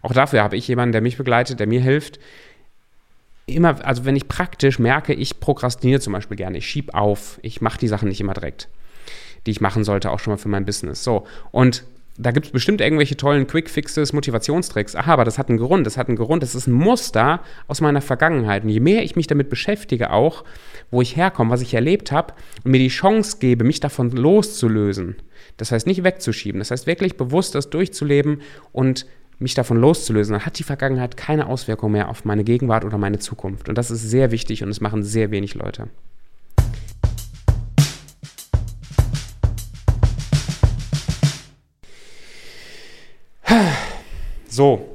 Auch 0.00 0.14
dafür 0.14 0.42
habe 0.42 0.56
ich 0.56 0.66
jemanden, 0.66 0.92
der 0.92 1.02
mich 1.02 1.18
begleitet, 1.18 1.60
der 1.60 1.66
mir 1.66 1.82
hilft. 1.82 2.18
Immer, 3.46 3.84
also 3.84 4.04
wenn 4.04 4.16
ich 4.16 4.28
praktisch 4.28 4.78
merke, 4.78 5.12
ich 5.12 5.38
prokrastiniere 5.38 6.00
zum 6.00 6.14
Beispiel 6.14 6.36
gerne, 6.36 6.58
ich 6.58 6.66
schiebe 6.66 6.94
auf, 6.94 7.38
ich 7.42 7.60
mache 7.60 7.78
die 7.78 7.88
Sachen 7.88 8.08
nicht 8.08 8.20
immer 8.20 8.34
direkt, 8.34 8.68
die 9.46 9.50
ich 9.50 9.60
machen 9.60 9.84
sollte, 9.84 10.10
auch 10.10 10.18
schon 10.18 10.32
mal 10.32 10.38
für 10.38 10.48
mein 10.48 10.64
Business. 10.64 11.04
So, 11.04 11.26
und 11.50 11.84
da 12.16 12.30
gibt 12.30 12.46
es 12.46 12.52
bestimmt 12.52 12.80
irgendwelche 12.80 13.16
tollen 13.16 13.46
Quick-Fixes, 13.46 14.12
Motivationstricks. 14.12 14.94
Aha, 14.94 15.12
aber 15.12 15.24
das 15.24 15.36
hat 15.36 15.48
einen 15.48 15.58
Grund, 15.58 15.84
das 15.86 15.96
hat 15.96 16.08
einen 16.08 16.16
Grund, 16.16 16.42
das 16.44 16.54
ist 16.54 16.68
ein 16.68 16.72
Muster 16.72 17.40
aus 17.66 17.80
meiner 17.80 18.00
Vergangenheit. 18.00 18.62
Und 18.62 18.70
je 18.70 18.80
mehr 18.80 19.02
ich 19.02 19.16
mich 19.16 19.26
damit 19.26 19.50
beschäftige, 19.50 20.10
auch, 20.10 20.44
wo 20.90 21.02
ich 21.02 21.16
herkomme, 21.16 21.50
was 21.50 21.60
ich 21.60 21.74
erlebt 21.74 22.12
habe, 22.12 22.34
und 22.64 22.70
mir 22.70 22.78
die 22.78 22.88
Chance 22.88 23.38
gebe, 23.40 23.64
mich 23.64 23.80
davon 23.80 24.12
loszulösen, 24.12 25.16
das 25.56 25.72
heißt 25.72 25.88
nicht 25.88 26.04
wegzuschieben, 26.04 26.60
das 26.60 26.70
heißt 26.70 26.86
wirklich 26.86 27.16
bewusst 27.16 27.56
das 27.56 27.68
durchzuleben 27.70 28.42
und 28.72 29.06
mich 29.38 29.54
davon 29.54 29.76
loszulösen, 29.76 30.34
dann 30.34 30.46
hat 30.46 30.58
die 30.58 30.62
Vergangenheit 30.62 31.16
keine 31.16 31.46
Auswirkung 31.46 31.92
mehr 31.92 32.08
auf 32.08 32.24
meine 32.24 32.44
Gegenwart 32.44 32.84
oder 32.84 32.98
meine 32.98 33.18
Zukunft. 33.18 33.68
Und 33.68 33.76
das 33.76 33.90
ist 33.90 34.02
sehr 34.02 34.30
wichtig 34.30 34.62
und 34.62 34.68
es 34.68 34.80
machen 34.80 35.02
sehr 35.02 35.30
wenig 35.30 35.54
Leute. 35.54 35.88
So. 44.54 44.88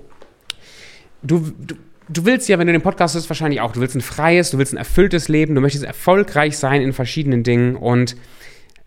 Du, 1.22 1.52
du, 1.60 1.76
du 2.08 2.26
willst 2.26 2.48
ja, 2.48 2.58
wenn 2.60 2.68
du 2.68 2.74
den 2.74 2.82
Podcast 2.82 3.16
hörst, 3.16 3.30
wahrscheinlich 3.30 3.60
auch, 3.60 3.74
du 3.74 3.82
willst 3.82 3.96
ein 3.96 4.02
freies, 4.02 4.52
du 4.52 4.58
willst 4.58 4.74
ein 4.74 4.78
erfülltes 4.78 5.28
Leben, 5.28 5.54
du 5.54 5.60
möchtest 5.60 5.84
erfolgreich 5.84 6.58
sein 6.58 6.82
in 6.82 6.94
verschiedenen 6.94 7.44
Dingen 7.44 7.76
und 7.76 8.16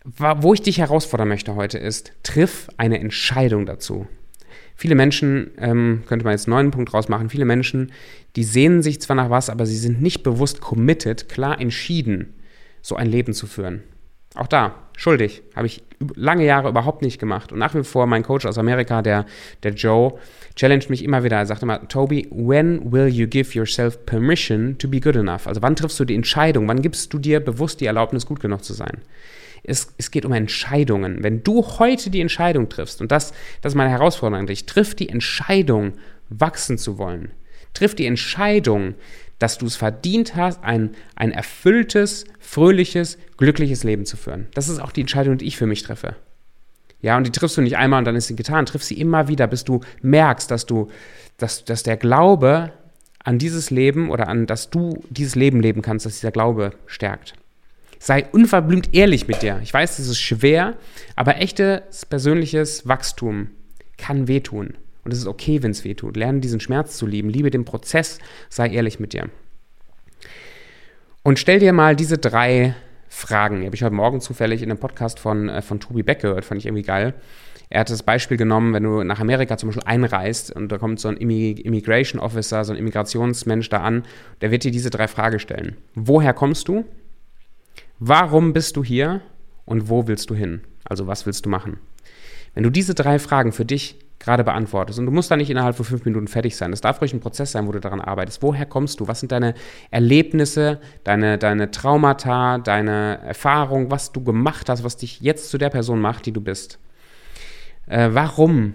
wo 0.03 0.53
ich 0.53 0.61
dich 0.61 0.79
herausfordern 0.79 1.29
möchte 1.29 1.55
heute 1.55 1.77
ist, 1.77 2.11
triff 2.23 2.67
eine 2.77 2.99
Entscheidung 2.99 3.65
dazu. 3.65 4.07
Viele 4.75 4.95
Menschen, 4.95 5.51
ähm, 5.57 6.03
könnte 6.07 6.25
man 6.25 6.33
jetzt 6.33 6.47
einen 6.47 6.55
neuen 6.55 6.71
Punkt 6.71 6.93
rausmachen, 6.93 7.29
viele 7.29 7.45
Menschen, 7.45 7.91
die 8.35 8.43
sehnen 8.43 8.81
sich 8.81 9.01
zwar 9.01 9.15
nach 9.15 9.29
was, 9.29 9.49
aber 9.49 9.65
sie 9.65 9.77
sind 9.77 10.01
nicht 10.01 10.23
bewusst 10.23 10.61
committed, 10.61 11.29
klar 11.29 11.59
entschieden, 11.59 12.33
so 12.81 12.95
ein 12.95 13.07
Leben 13.07 13.33
zu 13.33 13.47
führen. 13.47 13.83
Auch 14.35 14.47
da, 14.47 14.75
schuldig, 14.97 15.43
habe 15.55 15.67
ich 15.67 15.83
lange 16.15 16.43
Jahre 16.45 16.69
überhaupt 16.69 17.03
nicht 17.03 17.19
gemacht. 17.19 17.51
Und 17.51 17.59
nach 17.59 17.75
wie 17.75 17.83
vor 17.83 18.07
mein 18.07 18.23
Coach 18.23 18.45
aus 18.47 18.57
Amerika, 18.57 19.03
der, 19.03 19.25
der 19.61 19.73
Joe, 19.73 20.17
challenged 20.55 20.89
mich 20.89 21.03
immer 21.03 21.23
wieder. 21.23 21.37
Er 21.37 21.45
sagte 21.45 21.65
immer, 21.65 21.87
Toby, 21.87 22.27
when 22.31 22.91
will 22.91 23.07
you 23.07 23.27
give 23.27 23.57
yourself 23.57 24.05
permission 24.07 24.75
to 24.79 24.87
be 24.87 24.99
good 24.99 25.15
enough? 25.15 25.45
Also 25.45 25.61
wann 25.61 25.75
triffst 25.75 25.99
du 25.99 26.05
die 26.05 26.15
Entscheidung? 26.15 26.67
Wann 26.67 26.81
gibst 26.81 27.13
du 27.13 27.19
dir 27.19 27.39
bewusst 27.39 27.79
die 27.79 27.85
Erlaubnis, 27.85 28.25
gut 28.25 28.39
genug 28.39 28.63
zu 28.63 28.73
sein? 28.73 29.01
Es, 29.63 29.93
es 29.97 30.11
geht 30.11 30.25
um 30.25 30.33
Entscheidungen. 30.33 31.23
Wenn 31.23 31.43
du 31.43 31.63
heute 31.79 32.09
die 32.09 32.21
Entscheidung 32.21 32.69
triffst, 32.69 33.01
und 33.01 33.11
das, 33.11 33.33
das 33.61 33.73
ist 33.73 33.77
meine 33.77 33.91
Herausforderung 33.91 34.41
an 34.41 34.47
dich, 34.47 34.65
triff 34.65 34.95
die 34.95 35.09
Entscheidung, 35.09 35.93
wachsen 36.29 36.77
zu 36.77 36.97
wollen. 36.97 37.31
Triff 37.73 37.95
die 37.95 38.05
Entscheidung, 38.05 38.95
dass 39.39 39.57
du 39.57 39.65
es 39.65 39.75
verdient 39.75 40.35
hast, 40.35 40.63
ein, 40.63 40.91
ein 41.15 41.31
erfülltes, 41.31 42.25
fröhliches, 42.39 43.17
glückliches 43.37 43.83
Leben 43.83 44.05
zu 44.05 44.17
führen. 44.17 44.47
Das 44.53 44.69
ist 44.69 44.79
auch 44.79 44.91
die 44.91 45.01
Entscheidung, 45.01 45.37
die 45.37 45.45
ich 45.45 45.57
für 45.57 45.65
mich 45.65 45.83
treffe. 45.83 46.15
Ja, 47.01 47.17
und 47.17 47.27
die 47.27 47.31
triffst 47.31 47.57
du 47.57 47.61
nicht 47.61 47.77
einmal 47.77 47.99
und 47.99 48.05
dann 48.05 48.15
ist 48.15 48.27
sie 48.27 48.35
getan. 48.35 48.65
Triff 48.65 48.83
sie 48.83 48.99
immer 48.99 49.27
wieder, 49.27 49.47
bis 49.47 49.65
du 49.65 49.81
merkst, 50.01 50.49
dass 50.49 50.65
du, 50.65 50.89
dass, 51.37 51.65
dass 51.65 51.83
der 51.83 51.97
Glaube 51.97 52.71
an 53.23 53.39
dieses 53.39 53.71
Leben 53.71 54.09
oder 54.09 54.27
an, 54.27 54.45
dass 54.45 54.69
du 54.69 55.03
dieses 55.09 55.35
Leben 55.35 55.61
leben 55.61 55.81
kannst, 55.81 56.05
dass 56.05 56.15
dieser 56.15 56.31
Glaube 56.31 56.71
stärkt. 56.85 57.33
Sei 58.03 58.25
unverblümt 58.33 58.93
ehrlich 58.93 59.29
mit 59.29 59.43
dir. 59.43 59.61
Ich 59.63 59.73
weiß, 59.73 59.95
das 59.95 60.09
ist 60.09 60.19
schwer, 60.19 60.75
aber 61.15 61.37
echtes 61.37 62.05
persönliches 62.05 62.85
Wachstum 62.85 63.51
kann 63.97 64.27
wehtun. 64.27 64.73
Und 65.05 65.13
es 65.13 65.19
ist 65.19 65.25
okay, 65.25 65.63
wenn 65.63 65.71
es 65.71 65.85
weh 65.85 65.93
tut. 65.93 66.17
Lerne 66.17 66.41
diesen 66.41 66.59
Schmerz 66.59 66.97
zu 66.97 67.07
lieben. 67.07 67.29
Liebe 67.29 67.49
den 67.49 67.63
Prozess. 67.63 68.19
Sei 68.49 68.67
ehrlich 68.67 68.99
mit 68.99 69.13
dir. 69.13 69.29
Und 71.23 71.39
stell 71.39 71.59
dir 71.59 71.71
mal 71.71 71.95
diese 71.95 72.17
drei 72.17 72.75
Fragen. 73.07 73.61
Die 73.61 73.67
habe 73.67 73.75
ich 73.77 73.83
heute 73.83 73.95
Morgen 73.95 74.19
zufällig 74.19 74.61
in 74.61 74.69
einem 74.69 74.81
Podcast 74.81 75.17
von, 75.17 75.47
äh, 75.47 75.61
von 75.61 75.79
Tobi 75.79 76.03
Beck 76.03 76.19
gehört. 76.19 76.43
Fand 76.43 76.59
ich 76.59 76.65
irgendwie 76.65 76.83
geil. 76.83 77.13
Er 77.69 77.79
hat 77.79 77.89
das 77.89 78.03
Beispiel 78.03 78.35
genommen, 78.35 78.73
wenn 78.73 78.83
du 78.83 79.01
nach 79.03 79.21
Amerika 79.21 79.55
zum 79.55 79.69
Beispiel 79.69 79.87
einreist 79.87 80.53
und 80.53 80.73
da 80.73 80.77
kommt 80.77 80.99
so 80.99 81.07
ein 81.07 81.15
Immigration 81.15 82.19
Officer, 82.19 82.65
so 82.65 82.73
ein 82.73 82.77
Immigrationsmensch 82.77 83.69
da 83.69 83.77
an, 83.77 84.03
der 84.41 84.51
wird 84.51 84.65
dir 84.65 84.71
diese 84.71 84.89
drei 84.89 85.07
Fragen 85.07 85.39
stellen. 85.39 85.77
Woher 85.95 86.33
kommst 86.33 86.67
du? 86.67 86.83
Warum 88.05 88.51
bist 88.51 88.75
du 88.75 88.83
hier? 88.83 89.21
Und 89.63 89.87
wo 89.87 90.07
willst 90.07 90.29
du 90.29 90.35
hin? 90.35 90.59
Also 90.83 91.07
was 91.07 91.25
willst 91.25 91.45
du 91.45 91.49
machen? 91.49 91.79
Wenn 92.53 92.63
du 92.63 92.69
diese 92.69 92.93
drei 92.93 93.17
Fragen 93.17 93.53
für 93.53 93.63
dich 93.63 93.97
gerade 94.19 94.43
beantwortest. 94.43 94.99
Und 94.99 95.05
du 95.05 95.11
musst 95.11 95.31
da 95.31 95.37
nicht 95.37 95.49
innerhalb 95.49 95.77
von 95.77 95.85
fünf 95.85 96.03
Minuten 96.03 96.27
fertig 96.27 96.57
sein. 96.57 96.71
Das 96.71 96.81
darf 96.81 96.99
ruhig 96.99 97.13
ein 97.13 97.21
Prozess 97.21 97.53
sein, 97.53 97.65
wo 97.65 97.71
du 97.71 97.79
daran 97.79 98.01
arbeitest. 98.01 98.41
Woher 98.41 98.65
kommst 98.65 98.99
du? 98.99 99.07
Was 99.07 99.21
sind 99.21 99.31
deine 99.31 99.53
Erlebnisse, 99.89 100.81
deine, 101.05 101.37
deine 101.37 101.71
Traumata, 101.71 102.57
deine 102.57 103.19
Erfahrung, 103.23 103.89
was 103.89 104.11
du 104.11 104.21
gemacht 104.21 104.67
hast, 104.67 104.83
was 104.83 104.97
dich 104.97 105.21
jetzt 105.21 105.49
zu 105.49 105.57
der 105.57 105.69
Person 105.69 106.01
macht, 106.01 106.25
die 106.25 106.33
du 106.33 106.41
bist? 106.41 106.79
Äh, 107.87 108.09
warum 108.11 108.73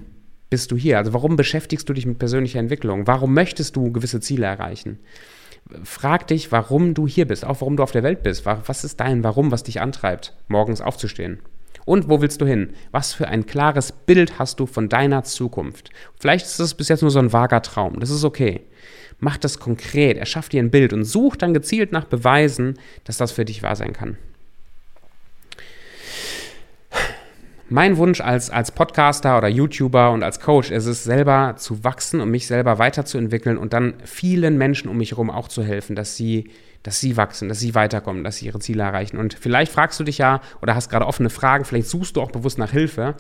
bist 0.49 0.71
du 0.71 0.77
hier? 0.77 0.97
Also 0.97 1.13
warum 1.13 1.37
beschäftigst 1.37 1.87
du 1.87 1.93
dich 1.93 2.07
mit 2.07 2.19
persönlicher 2.19 2.61
Entwicklung? 2.61 3.07
Warum 3.07 3.35
möchtest 3.35 3.77
du 3.77 3.93
gewisse 3.93 4.21
Ziele 4.21 4.47
erreichen? 4.47 4.99
Frag 5.85 6.27
dich, 6.27 6.51
warum 6.53 6.95
du 6.95 7.07
hier 7.07 7.27
bist, 7.27 7.45
auch 7.45 7.61
warum 7.61 7.77
du 7.77 7.83
auf 7.83 7.93
der 7.93 8.03
Welt 8.03 8.23
bist. 8.23 8.47
Was 8.47 8.85
ist 8.85 9.01
dein 9.01 9.25
Warum, 9.25 9.51
was 9.51 9.63
dich 9.63 9.81
antreibt, 9.81 10.35
morgens 10.49 10.81
aufzustehen? 10.81 11.41
Und 11.85 12.09
wo 12.09 12.21
willst 12.21 12.41
du 12.41 12.47
hin? 12.47 12.75
Was 12.91 13.15
für 13.15 13.29
ein 13.29 13.47
klares 13.47 13.93
Bild 13.93 14.39
hast 14.39 14.61
du 14.61 14.67
von 14.67 14.89
deiner 14.89 15.25
Zukunft? 15.25 15.91
Vielleicht 16.21 16.47
ist 16.47 16.61
das 16.61 16.75
bis 16.75 16.89
jetzt 16.89 17.03
nur 17.03 17.11
so 17.11 17.19
ein 17.19 17.33
vager 17.33 17.63
Traum. 17.63 18.01
Das 18.01 18.11
ist 18.11 18.25
okay. 18.25 18.63
Mach 19.21 19.37
das 19.37 19.59
konkret, 19.59 20.17
erschaff 20.17 20.49
dir 20.49 20.63
ein 20.63 20.71
Bild 20.71 20.93
und 20.93 21.05
such 21.05 21.37
dann 21.37 21.55
gezielt 21.55 21.93
nach 21.93 22.05
Beweisen, 22.05 22.79
dass 23.05 23.17
das 23.17 23.33
für 23.33 23.45
dich 23.45 23.63
wahr 23.63 23.75
sein 23.75 23.93
kann. 23.93 24.19
Mein 27.71 27.99
Wunsch 27.99 28.23
als, 28.23 28.49
als 28.49 28.73
Podcaster 28.73 29.37
oder 29.37 29.49
YouTuber 29.49 30.11
und 30.13 30.23
als 30.23 30.41
Coach 30.41 30.71
ist 30.71 30.87
es, 30.87 31.05
selber 31.05 31.55
zu 31.59 31.85
wachsen 31.85 32.21
und 32.23 32.31
mich 32.31 32.47
selber 32.47 32.79
weiterzuentwickeln 32.79 33.59
und 33.59 33.75
dann 33.75 33.95
vielen 34.05 34.57
Menschen 34.57 34.89
um 34.89 34.97
mich 34.97 35.11
herum 35.11 35.31
auch 35.31 35.49
zu 35.49 35.63
helfen, 35.63 35.95
dass 35.95 36.17
sie 36.17 36.51
dass 36.85 37.01
sie 37.01 37.17
wachsen, 37.17 37.49
dass 37.49 37.59
sie 37.59 37.75
weiterkommen, 37.75 38.25
dass 38.25 38.37
sie 38.37 38.47
ihre 38.47 38.61
Ziele 38.61 38.85
erreichen. 38.85 39.19
Und 39.19 39.35
vielleicht 39.35 39.73
fragst 39.73 39.99
du 39.99 40.05
dich 40.05 40.19
ja 40.19 40.41
oder 40.63 40.75
hast 40.75 40.89
gerade 40.89 41.07
offene 41.07 41.29
Fragen, 41.29 41.65
vielleicht 41.65 41.89
suchst 41.89 42.17
du 42.17 42.23
auch 42.23 42.31
bewusst 42.31 42.57
nach 42.57 42.71
Hilfe. 42.71 43.17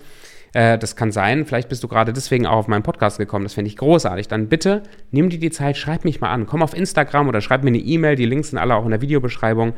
Äh, 0.55 0.79
das 0.79 0.97
kann 0.97 1.13
sein. 1.13 1.45
Vielleicht 1.45 1.69
bist 1.69 1.83
du 1.83 1.89
gerade 1.89 2.13
deswegen 2.13 2.47
auch 2.47 2.57
auf 2.57 2.69
meinen 2.69 2.85
Podcast 2.85 3.19
gekommen. 3.19 3.45
Das 3.45 3.55
fände 3.55 3.69
ich 3.69 3.77
großartig. 3.77 4.29
Dann 4.29 4.49
bitte 4.49 4.85
nimm 5.11 5.29
dir 5.29 5.41
die 5.41 5.51
Zeit, 5.51 5.77
schreib 5.77 6.05
mich 6.05 6.21
mal 6.21 6.31
an. 6.31 6.47
Komm 6.47 6.63
auf 6.63 6.75
Instagram 6.75 7.29
oder 7.29 7.41
schreib 7.41 7.65
mir 7.65 7.69
eine 7.69 7.79
E-Mail. 7.79 8.17
Die 8.17 8.27
Links 8.27 8.51
sind 8.51 8.59
alle 8.59 8.75
auch 8.75 8.85
in 8.85 8.93
der 8.93 9.03
Videobeschreibung. 9.03 9.75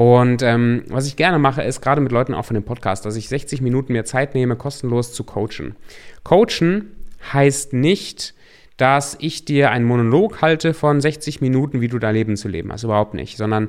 Und 0.00 0.40
ähm, 0.40 0.84
was 0.88 1.06
ich 1.06 1.16
gerne 1.16 1.38
mache, 1.38 1.60
ist 1.60 1.82
gerade 1.82 2.00
mit 2.00 2.10
Leuten 2.10 2.32
auch 2.32 2.46
von 2.46 2.54
dem 2.54 2.64
Podcast, 2.64 3.04
dass 3.04 3.16
ich 3.16 3.28
60 3.28 3.60
Minuten 3.60 3.92
mir 3.92 4.06
Zeit 4.06 4.34
nehme, 4.34 4.56
kostenlos 4.56 5.12
zu 5.12 5.24
coachen. 5.24 5.76
Coachen 6.24 6.92
heißt 7.34 7.74
nicht, 7.74 8.32
dass 8.78 9.18
ich 9.20 9.44
dir 9.44 9.70
einen 9.70 9.84
Monolog 9.84 10.40
halte 10.40 10.72
von 10.72 11.02
60 11.02 11.42
Minuten, 11.42 11.82
wie 11.82 11.88
du 11.88 11.98
dein 11.98 12.14
Leben 12.14 12.38
zu 12.38 12.48
leben 12.48 12.72
hast. 12.72 12.82
Überhaupt 12.82 13.12
nicht. 13.12 13.36
Sondern 13.36 13.68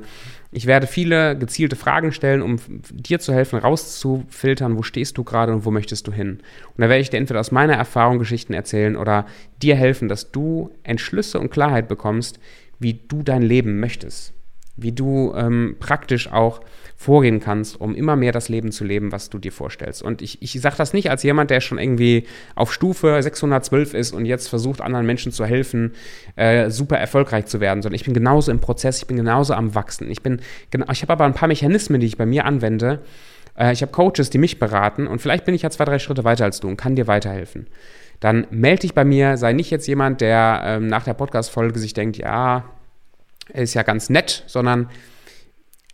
ich 0.52 0.64
werde 0.64 0.86
viele 0.86 1.36
gezielte 1.36 1.76
Fragen 1.76 2.12
stellen, 2.12 2.40
um 2.40 2.56
dir 2.90 3.20
zu 3.20 3.34
helfen, 3.34 3.58
rauszufiltern, 3.58 4.78
wo 4.78 4.82
stehst 4.82 5.18
du 5.18 5.24
gerade 5.24 5.52
und 5.52 5.66
wo 5.66 5.70
möchtest 5.70 6.06
du 6.06 6.12
hin. 6.12 6.38
Und 6.68 6.78
da 6.78 6.88
werde 6.88 7.02
ich 7.02 7.10
dir 7.10 7.18
entweder 7.18 7.40
aus 7.40 7.52
meiner 7.52 7.74
Erfahrung 7.74 8.18
Geschichten 8.18 8.54
erzählen 8.54 8.96
oder 8.96 9.26
dir 9.60 9.76
helfen, 9.76 10.08
dass 10.08 10.32
du 10.32 10.70
Entschlüsse 10.82 11.38
und 11.38 11.50
Klarheit 11.50 11.88
bekommst, 11.88 12.40
wie 12.78 12.94
du 13.06 13.22
dein 13.22 13.42
Leben 13.42 13.80
möchtest 13.80 14.32
wie 14.76 14.92
du 14.92 15.32
ähm, 15.36 15.76
praktisch 15.78 16.32
auch 16.32 16.60
vorgehen 16.96 17.40
kannst, 17.40 17.80
um 17.80 17.94
immer 17.94 18.16
mehr 18.16 18.32
das 18.32 18.48
Leben 18.48 18.70
zu 18.70 18.84
leben, 18.84 19.12
was 19.12 19.28
du 19.28 19.38
dir 19.38 19.52
vorstellst. 19.52 20.02
Und 20.02 20.22
ich, 20.22 20.40
ich 20.40 20.60
sage 20.60 20.76
das 20.78 20.92
nicht 20.92 21.10
als 21.10 21.22
jemand, 21.24 21.50
der 21.50 21.60
schon 21.60 21.78
irgendwie 21.78 22.26
auf 22.54 22.72
Stufe 22.72 23.20
612 23.20 23.94
ist 23.94 24.12
und 24.12 24.24
jetzt 24.24 24.48
versucht, 24.48 24.80
anderen 24.80 25.04
Menschen 25.04 25.32
zu 25.32 25.44
helfen, 25.44 25.92
äh, 26.36 26.70
super 26.70 26.96
erfolgreich 26.96 27.46
zu 27.46 27.60
werden, 27.60 27.82
sondern 27.82 27.96
ich 27.96 28.04
bin 28.04 28.14
genauso 28.14 28.52
im 28.52 28.60
Prozess, 28.60 28.98
ich 28.98 29.06
bin 29.06 29.16
genauso 29.16 29.54
am 29.54 29.74
Wachsen. 29.74 30.10
Ich, 30.10 30.18
ich 30.24 31.02
habe 31.02 31.12
aber 31.12 31.24
ein 31.24 31.34
paar 31.34 31.48
Mechanismen, 31.48 32.00
die 32.00 32.06
ich 32.06 32.16
bei 32.16 32.26
mir 32.26 32.44
anwende. 32.44 33.00
Äh, 33.58 33.72
ich 33.72 33.82
habe 33.82 33.92
Coaches, 33.92 34.30
die 34.30 34.38
mich 34.38 34.58
beraten 34.58 35.06
und 35.06 35.20
vielleicht 35.20 35.44
bin 35.44 35.54
ich 35.54 35.62
ja 35.62 35.70
zwei, 35.70 35.84
drei 35.84 35.98
Schritte 35.98 36.24
weiter 36.24 36.44
als 36.44 36.60
du 36.60 36.68
und 36.68 36.76
kann 36.76 36.96
dir 36.96 37.08
weiterhelfen. 37.08 37.66
Dann 38.20 38.46
melde 38.50 38.82
dich 38.82 38.94
bei 38.94 39.04
mir, 39.04 39.36
sei 39.36 39.52
nicht 39.52 39.70
jetzt 39.70 39.88
jemand, 39.88 40.20
der 40.20 40.62
ähm, 40.64 40.86
nach 40.86 41.02
der 41.02 41.14
Podcast-Folge 41.14 41.80
sich 41.80 41.92
denkt, 41.92 42.16
ja, 42.16 42.64
ist 43.52 43.74
ja 43.74 43.82
ganz 43.82 44.10
nett, 44.10 44.44
sondern 44.46 44.88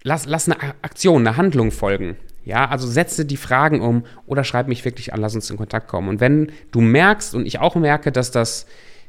lass, 0.02 0.26
lass 0.26 0.48
eine 0.48 0.60
Aktion, 0.82 1.26
eine 1.26 1.36
Handlung 1.36 1.70
folgen. 1.70 2.16
Ja, 2.44 2.68
also 2.68 2.86
setze 2.86 3.26
die 3.26 3.36
Fragen 3.36 3.80
um 3.80 4.06
oder 4.26 4.42
schreib 4.42 4.68
mich 4.68 4.84
wirklich 4.84 5.12
an, 5.12 5.20
lass 5.20 5.34
uns 5.34 5.50
in 5.50 5.58
Kontakt 5.58 5.86
kommen. 5.88 6.08
Und 6.08 6.20
wenn 6.20 6.50
du 6.70 6.80
merkst 6.80 7.34
und 7.34 7.46
ich 7.46 7.58
auch 7.58 7.74
merke, 7.74 8.10
dass 8.10 8.30
das, 8.30 8.66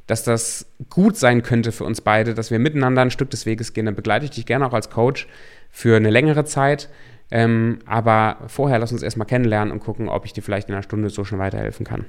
dass 0.07 0.23
das 0.23 0.65
gut 0.89 1.15
sein 1.15 1.41
könnte 1.41 1.71
für 1.71 1.85
uns 1.85 2.01
beide, 2.01 2.33
dass 2.33 2.51
wir 2.51 2.59
miteinander 2.59 3.01
ein 3.01 3.11
Stück 3.11 3.29
des 3.29 3.45
Weges 3.45 3.73
gehen, 3.73 3.85
dann 3.85 3.95
begleite 3.95 4.25
ich 4.25 4.31
dich 4.31 4.45
gerne 4.45 4.67
auch 4.67 4.73
als 4.73 4.89
Coach 4.89 5.27
für 5.69 5.95
eine 5.95 6.09
längere 6.09 6.43
Zeit. 6.43 6.89
Ähm, 7.31 7.79
aber 7.85 8.37
vorher 8.47 8.79
lass 8.79 8.91
uns 8.91 9.03
erstmal 9.03 9.27
kennenlernen 9.27 9.71
und 9.71 9.79
gucken, 9.79 10.09
ob 10.09 10.25
ich 10.25 10.33
dir 10.33 10.41
vielleicht 10.41 10.67
in 10.67 10.73
einer 10.73 10.83
Stunde 10.83 11.09
so 11.09 11.23
schon 11.23 11.39
weiterhelfen 11.39 11.85
kann. 11.85 12.05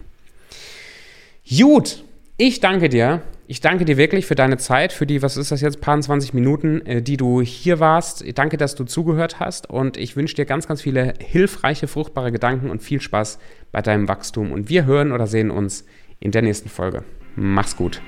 Gut, 1.48 2.02
ich 2.38 2.60
danke 2.60 2.88
dir. 2.88 3.22
Ich 3.50 3.60
danke 3.60 3.84
dir 3.84 3.96
wirklich 3.96 4.26
für 4.26 4.36
deine 4.36 4.58
Zeit, 4.58 4.92
für 4.92 5.06
die, 5.06 5.22
was 5.22 5.36
ist 5.36 5.50
das 5.50 5.60
jetzt, 5.60 5.80
paar 5.80 6.00
20 6.00 6.34
Minuten, 6.34 6.86
äh, 6.86 7.02
die 7.02 7.16
du 7.16 7.42
hier 7.42 7.80
warst. 7.80 8.24
Danke, 8.38 8.56
dass 8.56 8.76
du 8.76 8.84
zugehört 8.84 9.40
hast 9.40 9.68
und 9.68 9.96
ich 9.96 10.14
wünsche 10.14 10.36
dir 10.36 10.44
ganz, 10.44 10.68
ganz 10.68 10.82
viele 10.82 11.14
hilfreiche, 11.18 11.88
fruchtbare 11.88 12.30
Gedanken 12.30 12.70
und 12.70 12.80
viel 12.80 13.00
Spaß 13.00 13.40
bei 13.72 13.82
deinem 13.82 14.06
Wachstum. 14.06 14.52
Und 14.52 14.68
wir 14.68 14.84
hören 14.84 15.10
oder 15.10 15.26
sehen 15.26 15.50
uns 15.50 15.84
in 16.20 16.30
der 16.30 16.42
nächsten 16.42 16.68
Folge. 16.68 17.02
Mach's 17.34 17.74
gut. 17.74 18.00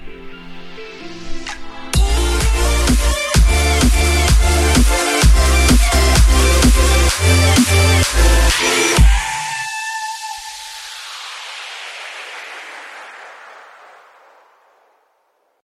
Yeah. 8.62 9.01